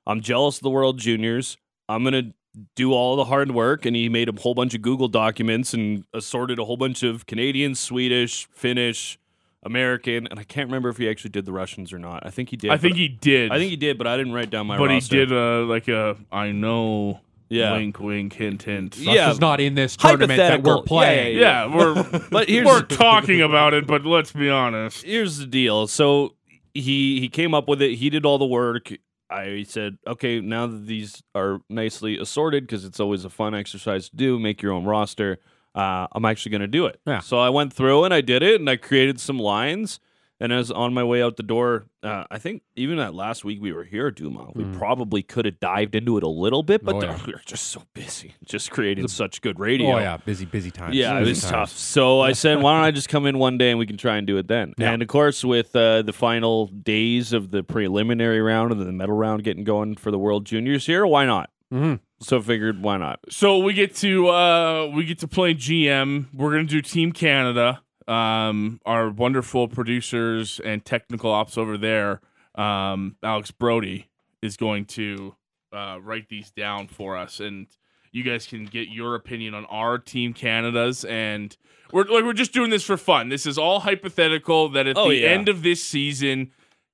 [0.07, 1.57] "I'm jealous of the World Juniors.
[1.89, 2.33] I'm gonna."
[2.77, 6.05] Do all the hard work, and he made a whole bunch of Google documents and
[6.13, 9.19] assorted a whole bunch of Canadian, Swedish, Finnish,
[9.63, 12.25] American, and I can't remember if he actually did the Russians or not.
[12.25, 12.71] I think he did.
[12.71, 13.51] I think he did.
[13.51, 14.77] I think he did, but I didn't write down my.
[14.77, 15.15] but roster.
[15.17, 17.19] he did uh, like a I know.
[17.49, 17.73] Yeah.
[17.73, 18.97] Wink, wink, hint, hint.
[18.97, 19.25] Yeah.
[19.25, 20.83] Russia's not in this tournament that we're Hypothetical.
[20.83, 21.37] playing.
[21.37, 25.03] Yeah, Yeah, we're But here's we're talking about it, but let's be honest.
[25.03, 25.87] here's the deal.
[25.87, 26.35] So
[26.75, 27.95] he he came up with it.
[27.95, 28.91] He did all the work.
[29.27, 34.09] I said, okay, now that these are nicely assorted, because it's always a fun exercise
[34.09, 35.39] to do, make your own roster.
[35.73, 37.01] Uh, I'm actually going to do it.
[37.07, 37.19] Yeah.
[37.19, 39.99] So I went through and I did it, and I created some lines.
[40.39, 43.61] And as on my way out the door, uh, I think even that last week
[43.61, 46.83] we were here, at Duma, we probably could have dived into it a little bit,
[46.83, 47.17] but Oh, yeah.
[47.25, 49.93] we were just so busy, just creating such good radio.
[49.95, 50.93] Oh yeah, busy, busy times.
[50.93, 51.51] Yeah, it was times.
[51.51, 51.69] tough.
[51.71, 54.17] So I said, why don't I just come in one day and we can try
[54.17, 54.73] and do it then?
[54.77, 54.91] Yeah.
[54.91, 59.15] And of course, with uh, the final days of the preliminary round and the medal
[59.15, 61.49] round getting going for the World Juniors here, why not?
[61.73, 61.99] Mhm.
[62.19, 63.19] So figured, why not?
[63.29, 66.25] So we get to uh we get to play GM.
[66.33, 67.81] We're gonna do Team Canada.
[68.07, 72.21] Um, our wonderful producers and technical ops over there,
[72.55, 74.09] um, Alex Brody
[74.41, 75.35] is going to
[75.73, 77.67] uh, write these down for us, and
[78.11, 81.03] you guys can get your opinion on our Team Canada's.
[81.03, 81.55] And
[81.91, 83.29] we're like we're just doing this for fun.
[83.29, 84.69] This is all hypothetical.
[84.69, 85.29] That at Oh, the yeah.
[85.29, 86.51] end of this season,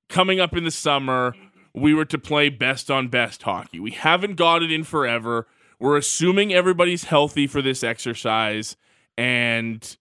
[0.10, 1.36] coming up in the summer,
[1.76, 3.80] we were to play best on best hockey.
[3.80, 5.48] We haven't got it in forever.
[5.80, 8.78] We're assuming everybody's healthy for this exercise,
[9.18, 9.98] and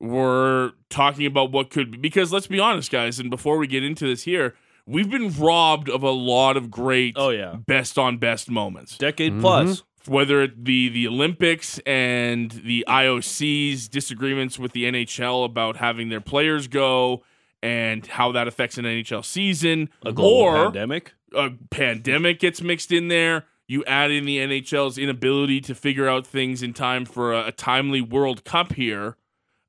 [0.00, 1.98] we're talking about what could be.
[1.98, 4.54] Because let's be honest, guys, and before we get into this here,
[4.86, 7.56] we've been robbed of a lot of great Oh, yeah.
[7.66, 9.40] best on best moments Decade mm-hmm.
[9.40, 9.82] plus.
[10.06, 16.20] whether it be the Olympics and the IOC's disagreements with the NHL about having their
[16.20, 17.22] players go
[17.62, 21.14] and how that affects an NHL season, A global or pandemic.
[21.34, 23.46] a pandemic gets mixed in there.
[23.66, 27.52] You add in the NHL's inability to figure out things in time for a, a
[27.52, 29.16] timely World Cup here,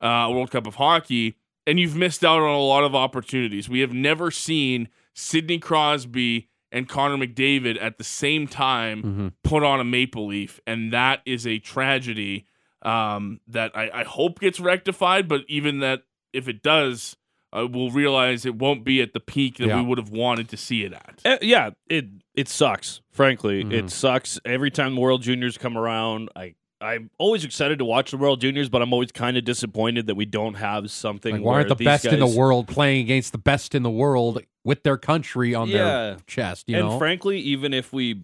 [0.02, 1.36] uh, World Cup of hockey,
[1.68, 3.68] and you've missed out on a lot of opportunities.
[3.70, 9.34] We have never seen Sidney Crosby and Connor McDavid at the same time Mhm.
[9.44, 12.46] put on a maple leaf, and that is a tragedy
[12.82, 15.28] um, that I, I hope gets rectified.
[15.28, 16.04] But even that,
[16.34, 17.16] if it does,
[17.52, 19.78] uh, we'll realize it won't be at the peak that Yeah.
[19.82, 21.20] we would have wanted to see it at.
[21.26, 22.06] Uh, yeah, it
[22.36, 23.02] it sucks.
[23.12, 23.72] Frankly, Mhm.
[23.74, 24.40] it sucks.
[24.46, 26.54] Every time the World Juniors come around, I
[26.86, 30.15] I'm always excited to watch the World Juniors, but I'm always kind of disappointed that
[30.15, 31.36] we don't have something.
[31.36, 34.41] Like, why aren't the best in the world playing against the best in the world
[34.63, 35.78] with their country on Yeah.
[35.78, 36.69] their chest?
[36.69, 38.21] You and know, frankly, even if we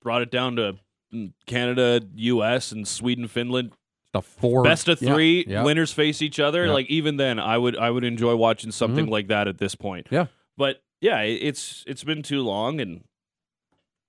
[0.00, 0.76] brought it down to
[1.12, 3.72] mm, Canada, U.S., and Sweden, Finland,
[4.12, 5.62] the four best of three yeah.
[5.64, 6.66] winners face each other.
[6.66, 6.72] Yeah.
[6.72, 10.08] Like even then, I would I would enjoy watching something like that at this point.
[10.10, 10.26] Yeah.
[10.56, 13.04] but yeah, it's it's been too long, and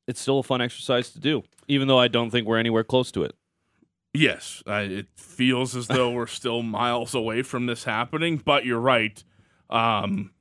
[0.07, 3.11] it's still a fun exercise to do, even though I don't think we're anywhere close
[3.13, 3.35] to it.
[4.13, 8.80] Yes, I, it feels as though we're still miles away from this happening, but you're
[8.80, 9.23] right.
[9.71, 10.32] Um,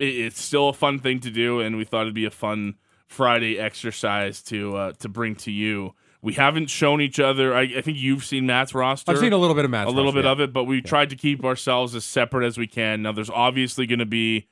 [0.00, 2.74] it, it's still a fun thing to do, and we thought it'd be a fun
[3.06, 5.94] Friday exercise to uh, to bring to you.
[6.22, 7.54] We haven't shown each other.
[7.54, 9.12] I, I think you've seen Matt's roster.
[9.12, 10.32] I've seen a little bit of Matt's a little roster, bit yeah.
[10.32, 13.02] of it, but we tried to keep ourselves as separate as we can.
[13.02, 14.48] Now, there's obviously going to be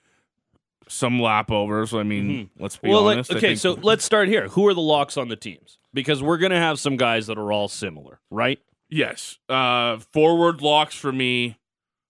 [0.89, 1.99] some lapovers.
[1.99, 2.93] I mean, let's be Mm-hmm.
[2.95, 3.33] well, honest.
[3.33, 4.49] I okay, think- so let's start here.
[4.49, 5.79] Who are the locks on the teams?
[5.95, 8.59] Because we're gonna have some guys that are all similar, right?
[8.91, 11.59] yes, uh, forward locks for me: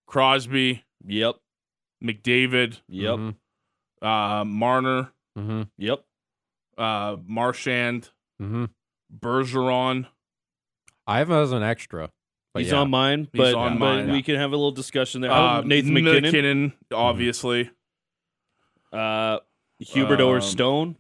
[0.06, 1.36] Crosby, Yep.
[2.02, 3.14] McDavid, Yep.
[3.18, 3.34] Mhm.
[4.02, 5.68] uh, Marner, Mhm.
[5.78, 6.04] Yep.
[6.78, 8.70] uh, Marchand, Mhm.
[9.16, 10.06] Bergeron.
[11.06, 12.10] I have him as an extra.
[12.54, 12.78] But He's yeah.
[12.80, 14.12] on mine, He's but, on but mine.
[14.12, 15.30] we can have a little discussion there.
[15.30, 17.70] Uh, Oh, Nathan MacKinnon, MacKinnon, obviously.
[18.92, 19.38] Uh,
[19.82, 20.96] Huberdeau or Um, Stone.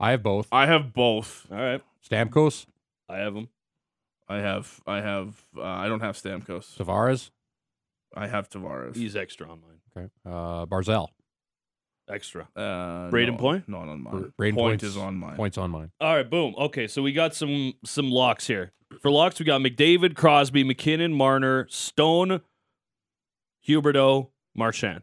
[0.00, 0.48] I have both.
[0.52, 1.46] I have both.
[1.50, 2.66] All right, Stamkos,
[3.08, 3.48] I have him.
[4.28, 4.80] I have.
[4.86, 5.44] I have.
[5.56, 6.76] Uh, I don't have Stamkos.
[6.76, 7.30] Tavares,
[8.14, 8.96] I have Tavares.
[8.96, 9.80] He's extra on mine.
[9.96, 10.10] okay.
[10.26, 11.08] uh, Barzal.
[12.10, 12.48] Extra.
[12.56, 13.68] Uh, Brayden no, Point?
[13.68, 14.32] Not on mine.
[14.38, 15.36] Brayden Point Point's- is on mine.
[15.36, 15.92] Points on mine.
[16.00, 16.54] All right, boom.
[16.58, 18.72] Okay, so we got some some locks here.
[19.00, 22.40] For locks, we got McDavid, Crosby, MacKinnon, Marner, Stone,
[23.66, 25.02] Huberdeau, Marchand.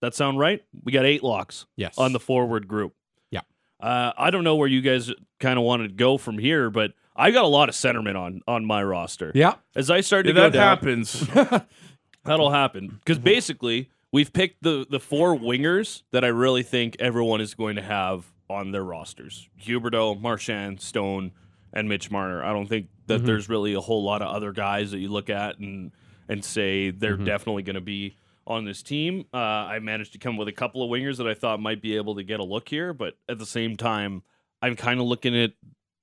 [0.00, 0.62] That sound right?
[0.84, 1.96] We got eight locks Yes.
[1.98, 2.94] on the forward group.
[3.30, 3.40] Yeah.
[3.80, 6.92] Uh, I don't know where you guys kind of wanted to go from here, but
[7.14, 9.32] I got a lot of centermen on on my roster.
[9.34, 9.54] yeah.
[9.74, 11.26] As I started Yeah, to go that down, happens.
[12.24, 17.40] That'll happen because basically we've picked the the four wingers that I really think everyone
[17.40, 21.32] is going to have on their rosters: Huberdeau, Marchand, Stone,
[21.72, 22.42] and Mitch Marner.
[22.44, 25.30] I don't think that there's really a whole lot of other guys that you look
[25.30, 25.92] at and
[26.28, 29.24] and say they're definitely going to be on this team.
[29.34, 31.96] Uh, I managed to come with a couple of wingers that I thought might be
[31.96, 34.22] able to get a look here, but at the same time,
[34.62, 35.52] I'm kind of looking at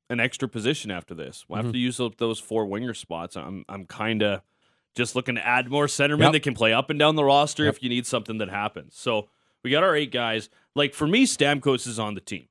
[0.10, 1.46] an extra position after this.
[1.48, 3.36] We'll have to use up those four winger spots.
[3.36, 4.42] I'm I'm kind of
[4.96, 6.32] just looking to add more centermen Yep.
[6.34, 7.76] that can play up and down the roster Yep.
[7.76, 8.96] if you need something that happens.
[8.96, 9.28] So
[9.64, 10.50] we got our eight guys.
[10.76, 12.48] Like for me, Stamkos is on the team.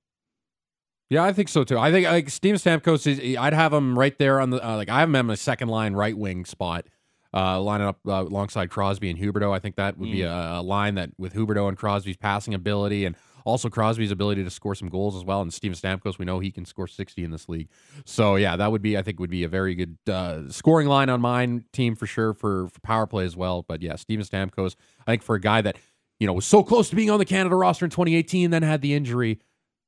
[1.11, 1.79] Yeah, I think so too.
[1.79, 3.37] I think like Steven Stamkos is.
[3.37, 4.89] I'd have him right there on the uh, like.
[4.89, 6.87] I have him in a second line right wing spot,
[7.35, 9.55] uh, lining up uh, alongside Crosby and Huberdeau.
[9.55, 13.05] I think that would be a, a line that with Huberdeau and Crosby's passing ability
[13.05, 15.41] and also Crosby's ability to score some goals as well.
[15.41, 17.69] And Steven Stamkos, we know he can score sixty in this league.
[18.05, 21.09] So yeah, that would be I think would be a very good uh, scoring line
[21.09, 23.63] on mine team for sure for, for power play as well.
[23.63, 25.77] But yeah, Steven Stamkos, I think for a guy that
[26.21, 28.83] you know was so close to being on the Canada roster in 2018, then had
[28.83, 29.41] the injury,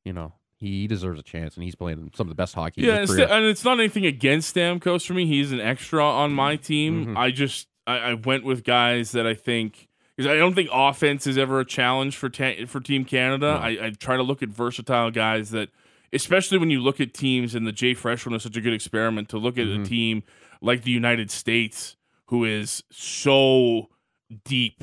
[0.05, 0.33] you know.
[0.65, 2.83] He deserves a chance, and he's playing some of the best hockey.
[2.83, 3.29] yeah, in his it's, career.
[3.31, 5.27] and it's not anything against Stamkos for me.
[5.27, 7.07] He's an extra on my team.
[7.07, 7.17] Mhm.
[7.17, 11.27] I just I, I went with guys that I think because I don't think offense
[11.27, 13.53] is ever a challenge for ta- for Team Canada.
[13.55, 13.59] No.
[13.59, 15.69] I, I try to look at versatile guys that,
[16.13, 19.29] especially when you look at teams, and the JFresh one is such a good experiment
[19.31, 19.83] to look at Mhm.
[19.83, 20.23] a team
[20.63, 21.97] like the United States
[22.29, 23.91] who is so
[24.45, 24.83] deep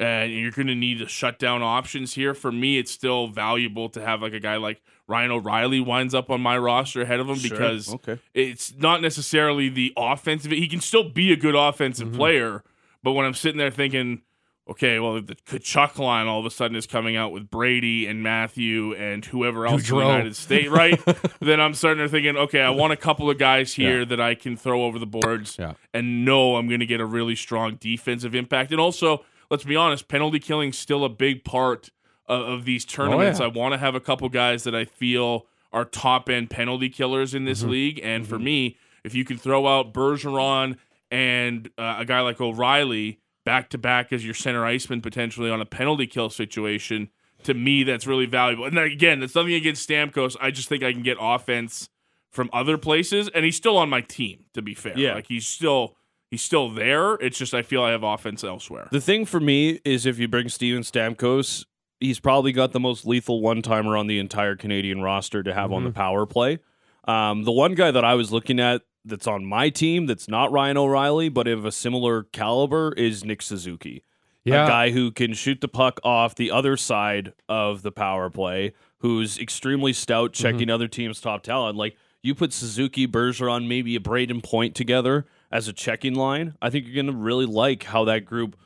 [0.00, 2.34] and you're going to need to shut down options here.
[2.34, 4.80] For me, it's still valuable to have like a guy like
[5.12, 7.50] Ryan O'Reilly winds up on my roster ahead of him Sure.
[7.50, 10.50] because okay, it's not necessarily the offensive.
[10.52, 12.16] He can still be a good offensive Mhm.
[12.16, 12.64] player,
[13.02, 14.22] but when I'm sitting there thinking,
[14.70, 18.22] okay, well, the Tkachuk line all of a sudden is coming out with Brady and
[18.22, 20.98] Matthew and whoever else in the United States, right?
[21.40, 24.04] then I'm starting to thinking, okay, I want a couple of guys here Yeah.
[24.06, 25.72] that I can throw over the boards Yeah.
[25.92, 28.70] and know I'm going to get a really strong defensive impact.
[28.70, 31.90] And also, let's be honest, penalty killing's still a big part
[32.32, 33.38] of, of these tournaments.
[33.40, 33.46] yeah.
[33.46, 37.34] I want to have a couple guys that I feel are top end penalty killers
[37.34, 37.68] in this Mhm.
[37.70, 38.00] league.
[38.02, 40.76] And for me, if you can throw out Bergeron
[41.10, 45.60] and uh, a guy like O'Reilly back to back as your center iceman potentially on
[45.60, 47.08] a penalty kill situation,
[47.42, 48.64] to me that's really valuable.
[48.66, 50.36] And again, it's nothing against Stamkos.
[50.40, 51.88] I just think I can get offense
[52.30, 54.44] from other places, and he's still on my team.
[54.54, 55.14] To be fair, Yeah.
[55.14, 55.96] like he's still
[56.30, 57.14] he's still there.
[57.14, 58.88] It's just I feel I have offense elsewhere.
[58.92, 61.64] the thing for me is if you bring Steven Stamkos,
[62.02, 65.72] he's probably got the most lethal one timer on the entire Canadian roster to have
[65.72, 65.96] on the Mm-hmm.
[65.98, 66.58] power play.
[67.04, 70.52] Um, the one guy that I was looking at that's on my team that's not
[70.52, 74.04] Ryan O'Reilly, but of a similar caliber is Nick Suzuki.
[74.44, 74.64] Yeah.
[74.64, 78.72] a guy who can shoot the puck off the other side of the power play,
[78.98, 81.76] who's extremely stout, checking other teams' top talent.
[81.76, 86.54] Like you put Suzuki, Bergeron, maybe a Brayden Point together as a checking line.
[86.60, 88.56] I think you're going to really like how that group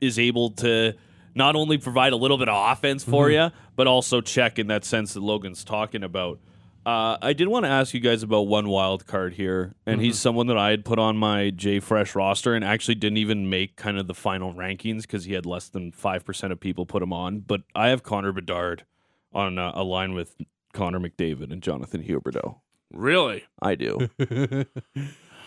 [0.00, 0.94] is able to
[1.36, 4.84] not only provide a little bit of offense for you, but also check in that
[4.84, 6.40] sense that Logan's talking about.
[6.86, 10.18] Uh, I did want to ask you guys about one wild card here, and he's
[10.18, 13.98] someone that I had put on my JFresh roster and actually didn't even make kind
[13.98, 17.12] of the final rankings because he had less than five percent of people put him
[17.12, 17.40] on.
[17.40, 18.84] But I have Connor Bedard
[19.32, 20.36] on uh, a line with
[20.72, 22.60] Connor McDavid and Jonathan Huberdeau.
[22.92, 23.44] Really?
[23.60, 24.08] I do.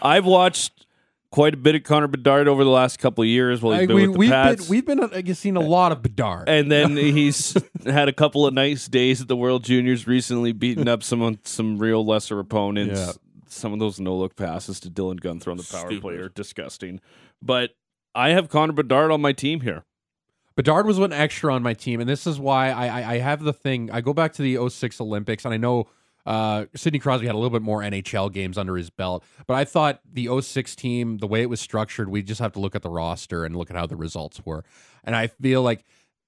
[0.02, 0.86] I've watched
[1.32, 3.88] quite a bit of Connor Bedard over the last couple of years while he's Like,
[3.90, 4.62] been we, with the we've Pats.
[4.66, 5.00] been we've been
[5.32, 6.50] uh, seen a lot of Bedard.
[6.50, 7.56] and then he's
[7.86, 11.78] had a couple of nice days at the World Juniors recently, beating up some some
[11.78, 13.00] real lesser opponents.
[13.00, 13.12] Yeah.
[13.48, 16.02] Some of those no look passes to Dylan Guenther on the power Stupid.
[16.02, 17.02] play are disgusting.
[17.42, 17.72] But
[18.14, 19.86] I have Connor Bedard on my team here.
[20.56, 23.42] Bedard was one extra on my team, and this is why I, I, I have
[23.44, 23.90] the thing.
[23.92, 25.88] I go back to the 06 Olympics, and I know
[26.30, 29.66] uh, Sidney Crosby had a little bit more NHL games under his belt, but I
[29.66, 32.84] thought the 06 team, the way it was structured, we just have to look at
[32.84, 34.64] the roster and look at how the results were.
[35.04, 35.84] And I feel like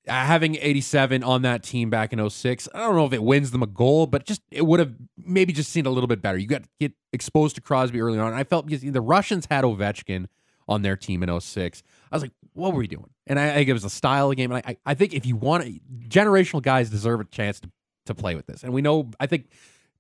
[0.08, 3.52] uh, having 87 on that team back in 06, I don't know if it wins
[3.52, 6.40] them a goal, but just it would have maybe just seen a little bit better.
[6.40, 8.34] You got to get exposed to Crosby early on.
[8.34, 10.26] I felt because the Russians had Ovechkin
[10.68, 11.84] on their team in 06.
[12.12, 13.12] I was like, what were we doing?
[13.28, 14.52] And I, I think it was a style of game.
[14.52, 15.80] And I, I think if you want
[16.10, 17.70] generational guys deserve a chance to,
[18.08, 18.64] to play with this.
[18.64, 19.52] And we know, I think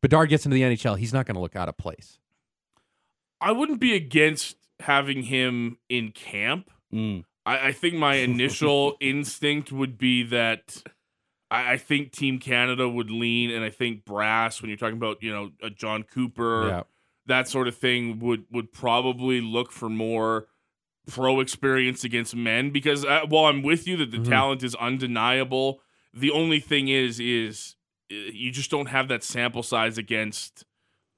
[0.02, 2.18] Bedard gets into the NHL, he's not going to look out of place.
[3.39, 6.70] I wouldn't be against having him in camp.
[6.93, 7.24] Mm.
[7.45, 10.84] I, I think my initial instinct would be that
[11.49, 15.22] I, I think Team Canada would lean, and I think Brass, when you're talking about
[15.22, 16.84] you know a Jon Cooper,
[17.28, 20.47] that sort of thing, would would probably look for more
[21.08, 22.70] pro experience against men.
[22.70, 24.30] Because uh, while I'm with you that the Mhm.
[24.30, 25.82] talent is undeniable,
[26.14, 27.76] the only thing is is
[28.12, 30.66] you just don't have that sample size against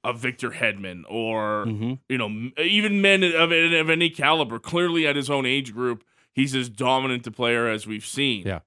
[0.03, 1.99] a Victor Hedman or Mhm.
[2.09, 4.59] you know, even men of, of any caliber.
[4.59, 8.45] Clearly, at his own age group, he's as dominant a player as we've seen.
[8.45, 8.59] Yeah.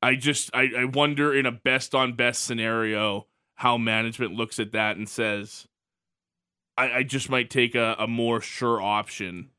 [0.00, 4.70] I just I, I wonder in a best on best scenario how management looks at
[4.70, 5.66] that and says,
[6.76, 9.50] I, I just might take a, a more sure option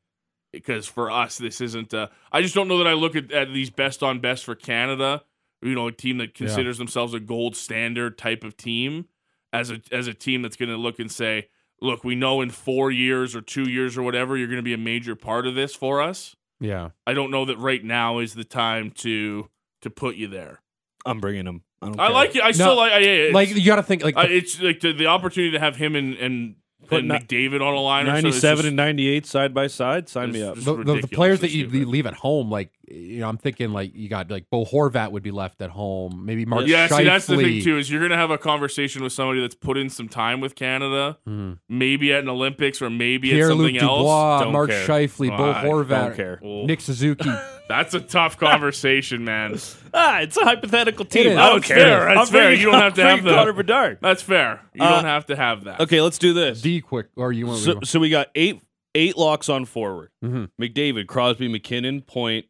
[0.54, 1.92] because for us this isn't.
[1.92, 4.54] A, I just don't know that I look at, at these best on best for
[4.54, 5.22] Canada.
[5.62, 9.06] You know, a team that considers themselves a gold standard type of team
[9.52, 11.48] as a as a team that's going to look and say,
[11.80, 14.74] look, we know in four years or two years or whatever, you're going to be
[14.74, 16.34] a major part of this for us.
[16.60, 16.90] Yeah.
[17.06, 19.48] I don't know that right now is the time to
[19.82, 20.60] to put you there.
[21.06, 21.62] I'm bringing him.
[21.82, 22.42] I, don't I like it.
[22.42, 22.92] I still like.
[22.92, 25.76] I, Like, you got to think, like, I- it's like the, the opportunity to have
[25.76, 26.56] him and and,
[26.86, 28.06] Put and McDavid on a line.
[28.06, 30.08] 97 and 98 side by side.
[30.08, 30.56] Sign me up.
[30.56, 33.92] the, the, the players that you leave at home, like, you know, I'm thinking, like,
[33.94, 36.22] you got, like, Bo Horvat would be left at home.
[36.24, 37.78] Maybe Mark Yeah, see, that's the thing too.
[37.78, 41.18] Is you're gonna have a conversation with somebody that's put in some time with Canada,
[41.28, 41.58] Mhm.
[41.68, 43.98] maybe at an Olympics or maybe at Pierre-Luc something else.
[44.00, 44.86] Dubois, Don't Mark care.
[44.86, 46.40] Scheifele, Bo I Horvat, don't care.
[46.44, 47.30] Oh, Nick Suzuki.
[47.68, 49.56] That's a tough conversation, man.
[49.94, 51.26] Ah, it's a hypothetical team.
[51.28, 51.36] is.
[51.36, 51.76] I don't That's care.
[51.76, 52.00] fair.
[52.14, 52.42] That's I'm fair.
[52.48, 53.98] bringing- You don't have to have bringing the- Connor Bedard.
[54.00, 54.60] That's fair.
[54.74, 55.80] You Uh, don't have to have that.
[55.80, 56.60] Okay, let's do this.
[56.62, 58.60] D quick, or you want So, so we got eight
[58.94, 60.10] eight locks on forward.
[60.24, 60.48] Mhm.
[60.60, 62.46] McDavid, Crosby, MacKinnon, Point,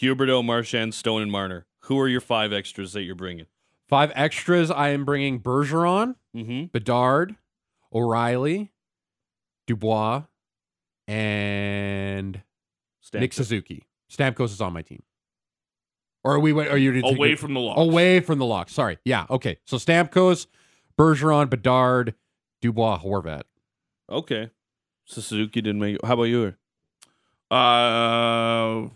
[0.00, 1.66] Huberdeau, Marchand, Stone, and Marner.
[1.86, 3.46] Who are your five extras that you're bringing?
[3.88, 4.70] five extras?
[4.70, 6.66] I am bringing Bergeron, Mm-hmm.
[6.72, 7.36] Bedard,
[7.92, 8.72] O'Reilly,
[9.66, 10.22] Dubois,
[11.06, 12.40] and
[13.12, 13.84] Nick Suzuki.
[14.10, 15.02] Stamkos is on my team.
[16.24, 16.52] Or are we?
[16.52, 17.76] Are you away from the lock?
[17.76, 18.68] away from the lock?
[18.70, 18.98] Sorry.
[19.04, 19.26] Yeah.
[19.28, 19.58] Okay.
[19.66, 20.46] So Stamkos,
[20.98, 22.14] Bergeron, Bedard,
[22.62, 23.42] Dubois, Horvat.
[24.08, 24.50] Okay.
[25.04, 25.96] So Suzuki didn't make.
[25.96, 26.04] It.
[26.04, 26.54] How about you?
[27.50, 28.88] Uh,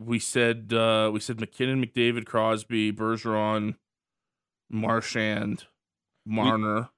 [0.00, 3.76] we said uh, we said MacKinnon, McDavid, Crosby, Bergeron,
[4.70, 5.64] Marchand,
[6.26, 6.88] Marner.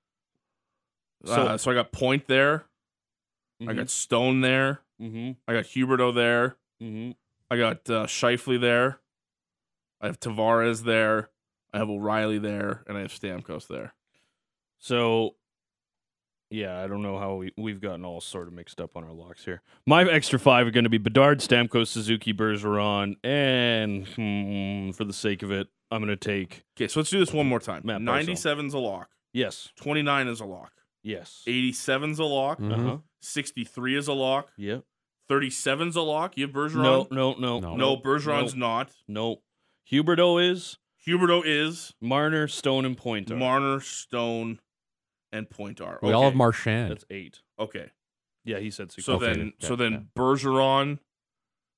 [1.24, 2.64] So- uh, so I got Point there.
[3.68, 4.80] I got Stone there.
[5.00, 5.32] Mm-hmm.
[5.46, 6.56] I got Huberdeau there.
[6.82, 7.12] Mm-hmm.
[7.50, 8.98] I got uh, Scheifele there.
[10.00, 11.30] I have Tavares there.
[11.72, 13.94] I have O'Reilly there, and I have Stamkos there.
[14.78, 15.36] So,
[16.52, 19.12] yeah, I don't know how we, we've gotten all sort of mixed up on our
[19.12, 19.62] locks here.
[19.86, 25.12] My extra five are going to be Bedard, Stamkos, Suzuki, Bergeron, and hmm, for the
[25.12, 27.82] sake of it, I'm going to take Okay, so let's do this one more time.
[27.84, 28.28] Matt Barzal.
[28.28, 29.08] 97's a lock.
[29.32, 30.72] yes, 29 is a lock.
[31.02, 32.58] yes, 87's a lock.
[32.60, 32.72] Mhm.
[32.72, 34.50] uh huh, 63 is a lock.
[34.56, 34.78] yeah.
[35.30, 36.36] 37's a lock.
[36.36, 36.82] You have Bergeron?
[36.82, 37.76] No, no, no, No.
[37.76, 38.90] No, Bergeron's no, not.
[39.08, 39.36] no.
[39.90, 41.94] Huberdeau is Huberdeau is.
[42.00, 43.30] Marner, Stone, and Point.
[43.30, 43.36] are.
[43.36, 44.60] Marner, Stone,
[45.32, 45.98] and Point are.
[46.02, 46.38] We all have Okay.
[46.38, 46.90] Marchand.
[46.90, 47.40] That's eight.
[47.58, 47.90] Okay.
[48.44, 49.04] Yeah, he said six.
[49.06, 49.98] So Okay, then, yeah, so then yeah.
[50.16, 50.98] Bergeron,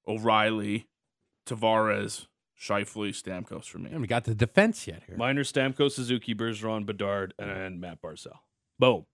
[0.09, 0.87] O'Reilly,
[1.47, 2.27] Tavares,
[2.59, 3.91] Scheifele, Stamkos for me.
[3.91, 5.17] And we got the defense yet here.
[5.17, 8.39] Minor, Stamkos, Suzuki, Bergeron, Bedard, and Matt Barzal.
[8.79, 9.07] Boom.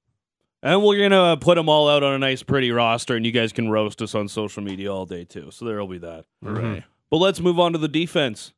[0.62, 3.50] And we're gonna put them all out on a nice, pretty roster, and you guys
[3.52, 5.50] can roast us on social media all day too.
[5.50, 6.26] So there'll be that.
[6.44, 6.84] Hooray.
[7.10, 8.52] But let's move on to the defense.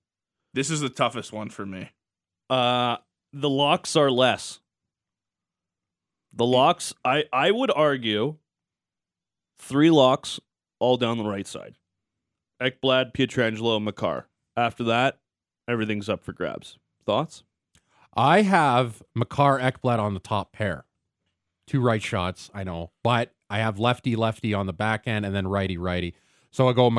[0.52, 1.90] This is the toughest one for me.
[2.50, 2.96] Uh,
[3.32, 4.58] the locks are less.
[6.42, 8.34] The locks, I I would argue,
[9.60, 10.40] three locks
[10.80, 11.76] all down the right side.
[12.60, 14.26] Ekblad, Pietrangelo, Makar.
[14.56, 15.20] After that,
[15.68, 16.78] everything's up for grabs.
[17.06, 17.44] Thoughts?
[18.16, 20.84] I have Makar Ekblad on the top pair.
[21.68, 25.32] Two right shots, I know, but I have lefty lefty on the back end, and
[25.32, 26.12] then righty righty.
[26.50, 26.90] So I go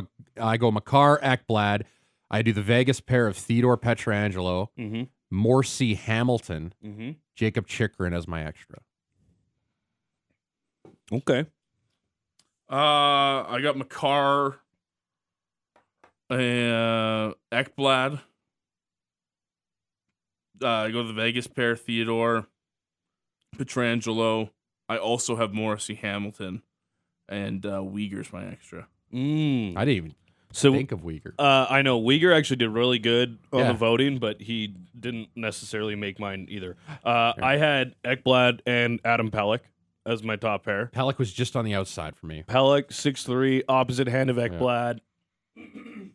[0.42, 1.82] I go Makar Ekblad.
[2.32, 5.04] I do the Vegas pair of Theodore Pietrangelo, Mm-hmm.
[5.32, 7.12] Morrissey Hamilton, Mm-hmm.
[7.36, 8.78] Jakob Chychrun as my extra.
[11.12, 11.46] Okay.
[12.72, 14.60] Uh, I got Makar,
[16.30, 18.20] uh, Ekblad.
[20.62, 22.48] Uh, I go to the Vegas pair, Theodore,
[23.58, 24.50] Pietrangelo.
[24.88, 26.62] I also have Morrissey Hamilton,
[27.28, 28.88] and uh, Weegar's my extra.
[29.14, 29.76] Mm.
[29.78, 30.16] I didn't even
[30.52, 31.34] So think of Weegar.
[31.38, 33.68] Uh, I know Weegar actually did really good on Yeah.
[33.74, 36.78] the voting, but he didn't necessarily make mine either.
[37.04, 39.60] Uh, I had Ekblad and Adam Pelech
[40.06, 40.90] as my top pair.
[40.94, 42.44] Pelech was just on the outside for me.
[42.48, 45.00] Pelech, six three, opposite hand of Ekblad.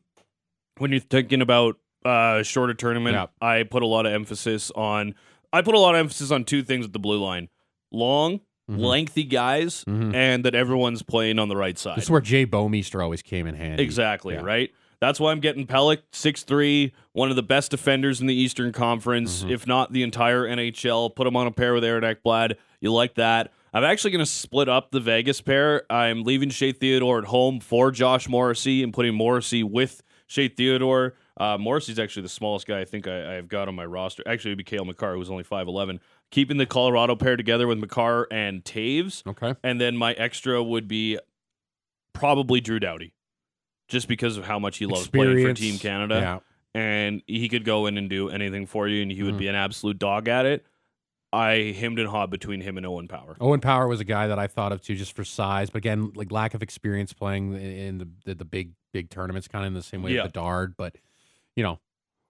[0.78, 3.26] When you're thinking about uh, shorter tournament, Yeah.
[3.41, 5.14] I put a lot of emphasis on.
[5.53, 7.49] I put a lot of emphasis on two things at the blue line:
[7.91, 8.78] long, Mhm.
[8.78, 10.14] lengthy guys, Mhm.
[10.14, 11.97] and that everyone's playing on the right side.
[11.97, 13.82] This is where Jay Bouwmeester always came in handy.
[13.82, 14.43] Exactly, Yeah.
[14.43, 14.70] right?
[15.01, 19.43] That's why I'm getting Pelech, 6'3, one of the best defenders in the Eastern Conference,
[19.43, 19.51] Mhm.
[19.51, 21.11] if not the entire NHL.
[21.11, 22.55] Put him on a pair with Aaron Ekblad.
[22.80, 23.53] You like that.
[23.73, 25.83] I'm actually going to split up the Vegas pair.
[25.91, 31.14] I'm leaving Shea Theodore at home for Josh Morrissey and putting Morrissey with Shea Theodore.
[31.37, 34.23] Uh, Morrissey's actually the smallest guy I think I, I've got on my roster.
[34.27, 36.01] Actually, it'd be Cale Makar, who's only 5'11.
[36.31, 39.27] Keeping the Colorado pair together with Makar and Toews.
[39.27, 39.55] Okay.
[39.62, 41.19] And then my extra would be
[42.12, 43.12] probably Drew Doughty,
[43.87, 46.21] just because of how much he loves playing for Team Canada.
[46.21, 46.39] Yeah.
[46.81, 49.39] And he could go in and do anything for you, and he would Mhm.
[49.39, 50.66] be an absolute dog at it.
[51.33, 53.37] I hemmed and hawed between him and Owen Power.
[53.41, 56.12] Owen Power was a guy that I thought of too, just for size, but again,
[56.14, 59.74] like lack of experience playing in- the the, the big big tournaments, kind of in
[59.74, 60.22] the same way Yeah.
[60.24, 60.74] as Bedard.
[60.76, 60.97] But
[61.55, 61.79] you know,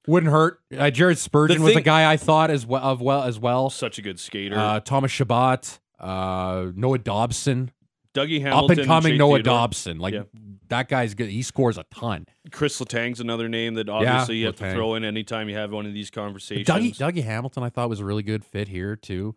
[0.06, 0.60] wouldn't hurt.
[0.76, 3.70] Uh, Jared Spurgeon The was a guy I thought as well of well as well.
[3.70, 4.58] Such a good skater.
[4.58, 7.70] Uh, Thomas Chabot, uh, Noah Dobson,
[8.14, 9.54] Dougie Hamilton, up and coming Noah Theodore.
[9.54, 9.98] Dobson.
[9.98, 10.22] Like Yeah.
[10.68, 11.28] that guy's good.
[11.28, 12.26] He scores a ton.
[12.50, 15.86] Chris Letang's another name that obviously you have to throw in anytime you have one
[15.86, 16.66] of these conversations.
[16.66, 19.36] Dougie, Dougie Hamilton, I thought was a really good fit here too.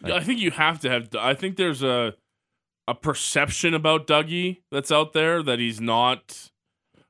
[0.00, 1.08] Like- I think you have to have.
[1.18, 2.14] I think there's a
[2.86, 6.50] a perception about Dougie that's out there that he's not.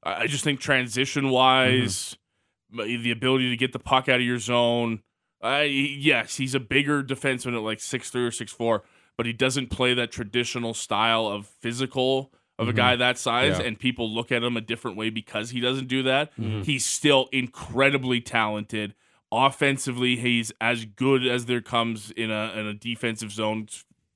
[0.02, 2.16] I I just think transition wise,
[2.74, 3.02] mm-hmm.
[3.02, 5.02] the ability to get the puck out of your zone.
[5.40, 8.82] I yes, he's a bigger defenseman at like six three or six four,
[9.18, 12.76] but he doesn't play that traditional style of physical of a Mhm.
[12.76, 13.66] guy that size, Yeah.
[13.66, 16.34] and people look at him a different way because he doesn't do that.
[16.36, 16.64] Mhm.
[16.64, 18.94] He's still incredibly talented.
[19.30, 23.68] Offensively, he's as good as there comes in a in a defensive zone,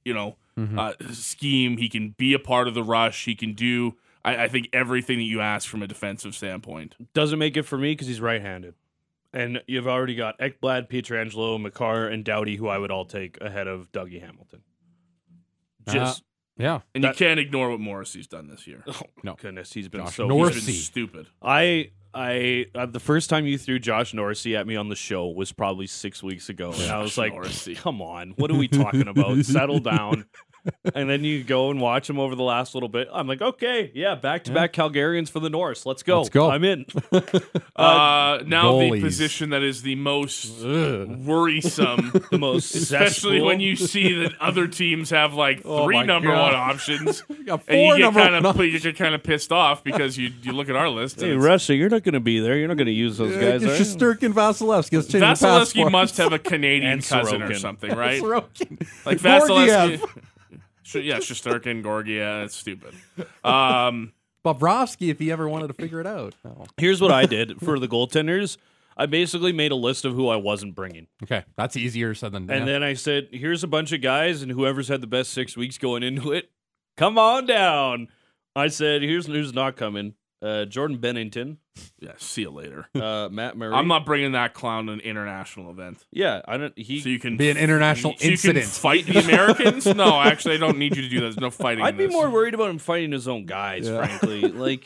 [0.05, 0.79] you know, Mhm.
[0.79, 1.77] uh, scheme.
[1.77, 3.27] He can be a part of the rush.
[3.27, 6.97] He can do, I, I think, everything that you ask from a defensive standpoint.
[7.15, 8.75] Doesn't make it for me because he's right-handed,
[9.33, 13.69] and you've already got Ekblad, Pietrangelo, Makar, and Doughty, who I would all take ahead
[13.69, 14.63] of Dougie Hamilton.
[15.91, 16.23] Just
[16.59, 16.81] Yeah.
[16.95, 18.85] And That- you can't ignore what Morrissey's done this year.
[18.87, 19.35] oh No.
[19.35, 20.55] goodness, he's been Josh so Norris.
[20.57, 21.27] He's been stupid.
[21.41, 25.29] I I uh, the first time you threw Josh Norrisy at me on the show
[25.29, 27.75] was probably six weeks ago, and I was like, Norrisy.
[27.77, 29.39] "Come on, what are we talking about?
[29.47, 30.27] Settle down."
[30.95, 33.09] And then you go and watch them over the last little bit.
[33.13, 35.85] I'm like, okay, yeah, back to back Calgarians for the Norris.
[35.87, 36.19] Let's go.
[36.19, 36.51] Let's go.
[36.51, 36.87] I'm in.
[37.75, 38.93] Uh, now goalies.
[38.97, 41.09] the position that is the most Ugh.
[41.25, 46.05] worrisome, the most especially when you see that other teams have like Oh three my
[46.05, 46.53] number God.
[46.53, 49.53] one options, got and you get number kind one of you get kind of pissed
[49.53, 51.17] off because you you look at our list.
[51.17, 52.57] and Hey, it's- Russia, you're not going to be there.
[52.57, 53.65] You're not going to use those guys.
[53.65, 53.83] are you?
[53.83, 54.93] Shesterkin Vasilevsky.
[54.93, 55.93] Let's change the Vasilevsky passport.
[55.93, 57.59] must have a Canadian And cousin or Sorokin.
[57.59, 58.23] something, right?
[58.23, 58.87] Sorokin.
[59.07, 60.05] Like Georgiev.
[60.85, 61.03] Vasilevsky.
[61.03, 62.43] Sh- yeah, Shosturkin, Gorgia.
[62.43, 62.95] That's stupid.
[63.45, 64.13] Um,
[64.45, 66.35] Bobrovsky, if he ever wanted to figure it out.
[66.45, 66.65] No.
[66.77, 68.57] Here's what I did for the goaltenders.
[68.97, 71.07] I basically made a list of who I wasn't bringing.
[71.23, 72.59] Okay, that's easier said than done.
[72.59, 75.57] And then I said, here's a bunch of guys, and whoever's had the best six
[75.57, 76.51] weeks going into it,
[76.97, 78.09] come on down.
[78.55, 80.15] I said, here's who's not coming.
[80.43, 81.59] Uh, Jordan Binnington,
[82.01, 82.89] yeah, see you later.
[82.97, 83.73] uh, Matt Murray.
[83.75, 86.05] I'm not bringing that clown to an international event.
[86.11, 86.77] Yeah, I don't.
[86.77, 86.99] He.
[87.01, 88.67] So you can Be an international so you can incident.
[88.67, 89.87] fight the Americans?
[89.87, 91.27] no, actually, I don't need you to do that.
[91.27, 91.85] There's no fighting.
[91.85, 92.13] I'd in be this.
[92.13, 93.89] more worried about him fighting his own guys.
[93.89, 94.05] Yeah.
[94.05, 94.85] Frankly, like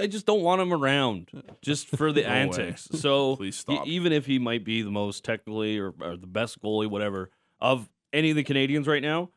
[0.00, 2.34] I just don't want him around just for the No way.
[2.34, 2.88] antics.
[2.92, 6.62] So Please e- even if he might be the most technically or, or the best
[6.62, 9.30] goalie, whatever, of any of the Canadians right now,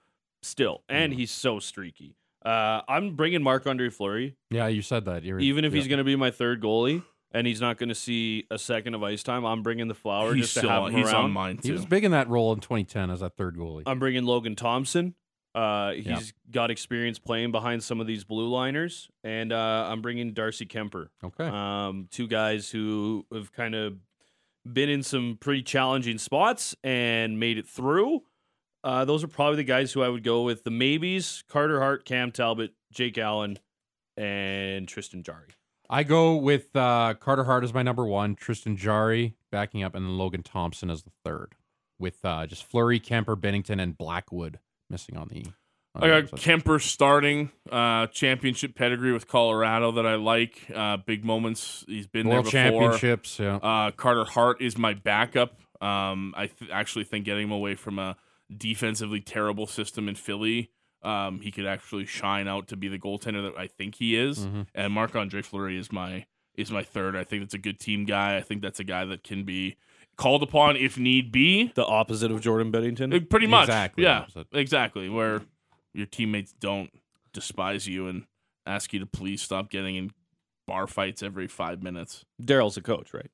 [0.44, 1.16] still, and Mm.
[1.18, 2.16] he's so streaky.
[2.46, 5.24] Uh, I'm bringing Marc Andre Fleury, yeah, you said that.
[5.24, 5.80] You're, even if yeah.
[5.80, 7.04] he's going to be my third goalie.
[7.32, 9.44] And he's not going to see a second of ice time.
[9.44, 11.24] I'm bringing the flower He's just to still have on, him he's around.
[11.26, 11.74] on mine He too.
[11.74, 13.84] was big in that role in 2010 as that third goalie.
[13.86, 15.16] I'm bringing Logan Thompson.
[15.54, 16.20] Uh, he's Yeah.
[16.50, 21.08] got experience playing behind some of these blue liners, and uh, I'm bringing Darcy Kuemper.
[21.26, 21.48] okay.
[21.48, 23.98] Um, two guys who have kind of
[24.72, 28.22] been in some pretty challenging spots and made it through.
[28.86, 30.64] Uh, those are probably the guys who I would go with.
[30.64, 33.58] The maybes: Carter Hart, Cam Talbot, Jake Allen,
[34.16, 35.50] and Tristan Jarry.
[35.90, 40.06] I go with uh, Carter Hart as my number one, Tristan Jarry backing up, and
[40.06, 41.54] then Logan Thompson as the third,
[42.00, 44.60] with uh, just Fleury, Kuemper, Binnington, and Blackwood
[44.92, 45.46] missing on the.
[45.96, 46.40] on I got outside.
[46.40, 50.62] Kuemper starting uh, championship pedigree with Colorado that I like.
[50.74, 51.84] Uh, big moments.
[51.88, 52.82] He's been World there before.
[52.92, 53.40] Championships.
[53.40, 53.56] Yeah.
[53.56, 55.60] Uh, Carter Hart is my backup.
[55.82, 58.16] Um, I th- actually think getting him away from a
[58.56, 60.72] defensively terrible system in Philly,
[61.04, 64.40] um, he could actually shine out to be the goaltender that I think he is.
[64.40, 64.62] Mm-hmm.
[64.74, 66.26] And Marc Andre Fleury is my
[66.56, 67.16] is my third.
[67.16, 68.38] I think that's a good team guy.
[68.38, 69.76] I think that's a guy that can be
[70.18, 71.72] called upon if need be.
[71.76, 73.14] The opposite of Jordan Binnington.
[73.14, 75.10] Uh, Pretty much, Exactly Yeah, exactly.
[75.10, 75.42] Where
[75.94, 76.90] your teammates don't
[77.34, 78.26] despise you and
[78.66, 80.12] ask you to please stop getting in
[80.68, 82.26] bar fights every five minutes.
[82.42, 83.30] Daryl's a coach, right?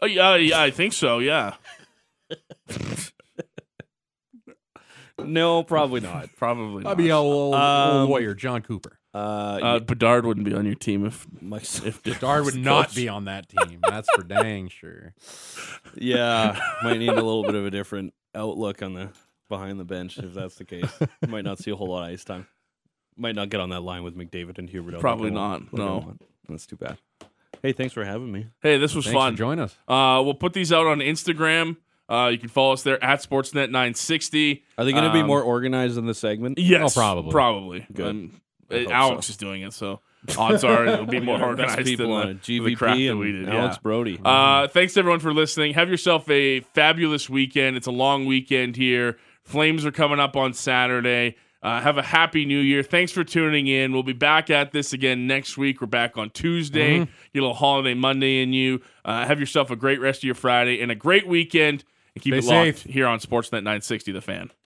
[0.00, 1.18] Oh yeah, yeah, I think so.
[1.18, 1.54] Yeah,
[5.26, 6.28] No, probably not.
[6.36, 6.82] probably.
[6.82, 6.90] Not.
[6.90, 6.98] I'll Not.
[6.98, 8.98] be a old, Um, old warrior, Jon Cooper.
[9.12, 9.18] Uh,
[9.62, 13.24] Uh, Bedard wouldn't be on your team if my, if Dard would not be on
[13.24, 13.80] that team.
[13.88, 15.14] That's for dang sure.
[15.96, 19.08] yeah, might need a little bit of a different outlook on the
[19.48, 20.88] behind the bench if that's the case.
[21.28, 22.46] might not see a whole lot of ice time.
[23.16, 25.00] Might not get on that line with McDavid and Hubert.
[25.00, 26.16] Probably not, want- like I no.
[26.48, 26.98] that's too bad.
[27.62, 28.46] Hey, thanks for having me.
[28.62, 29.34] Hey, this was Thanks fun.
[29.34, 29.76] for joining us.
[29.86, 31.76] Uh, we'll put these out on Instagram.
[32.10, 34.62] Uh, you can follow us there at Sportsnet960.
[34.78, 36.58] Are they going to be Um, more organized in the segment?
[36.58, 37.30] Yes, Oh, probably.
[37.30, 37.86] probably.
[37.92, 38.06] Good.
[38.06, 38.40] Um,
[38.70, 39.30] Alex so.
[39.32, 40.00] is doing it, so
[40.38, 42.64] odds are it'll be more Our best organized people than on the, it.
[42.64, 43.48] the crap GVP that we did.
[43.48, 43.80] Alex yeah.
[43.82, 44.20] Brody.
[44.24, 45.74] Uh, thanks everyone for listening.
[45.74, 47.76] Have yourself a fabulous weekend.
[47.76, 49.18] It's a long weekend here.
[49.44, 51.36] Flames are coming up on Saturday.
[51.62, 52.82] Uh, have a happy new year.
[52.82, 53.92] Thanks for tuning in.
[53.92, 55.80] We'll be back at this again next week.
[55.80, 57.00] We're back on Tuesday.
[57.00, 57.12] Mm-hmm.
[57.34, 58.80] Get a little holiday Monday in you.
[59.04, 61.84] Uh, have yourself a great rest of your Friday and a great weekend.
[62.14, 62.92] And keep Stay it locked safe.
[62.92, 64.50] here on Sportsnet 960 The Fan.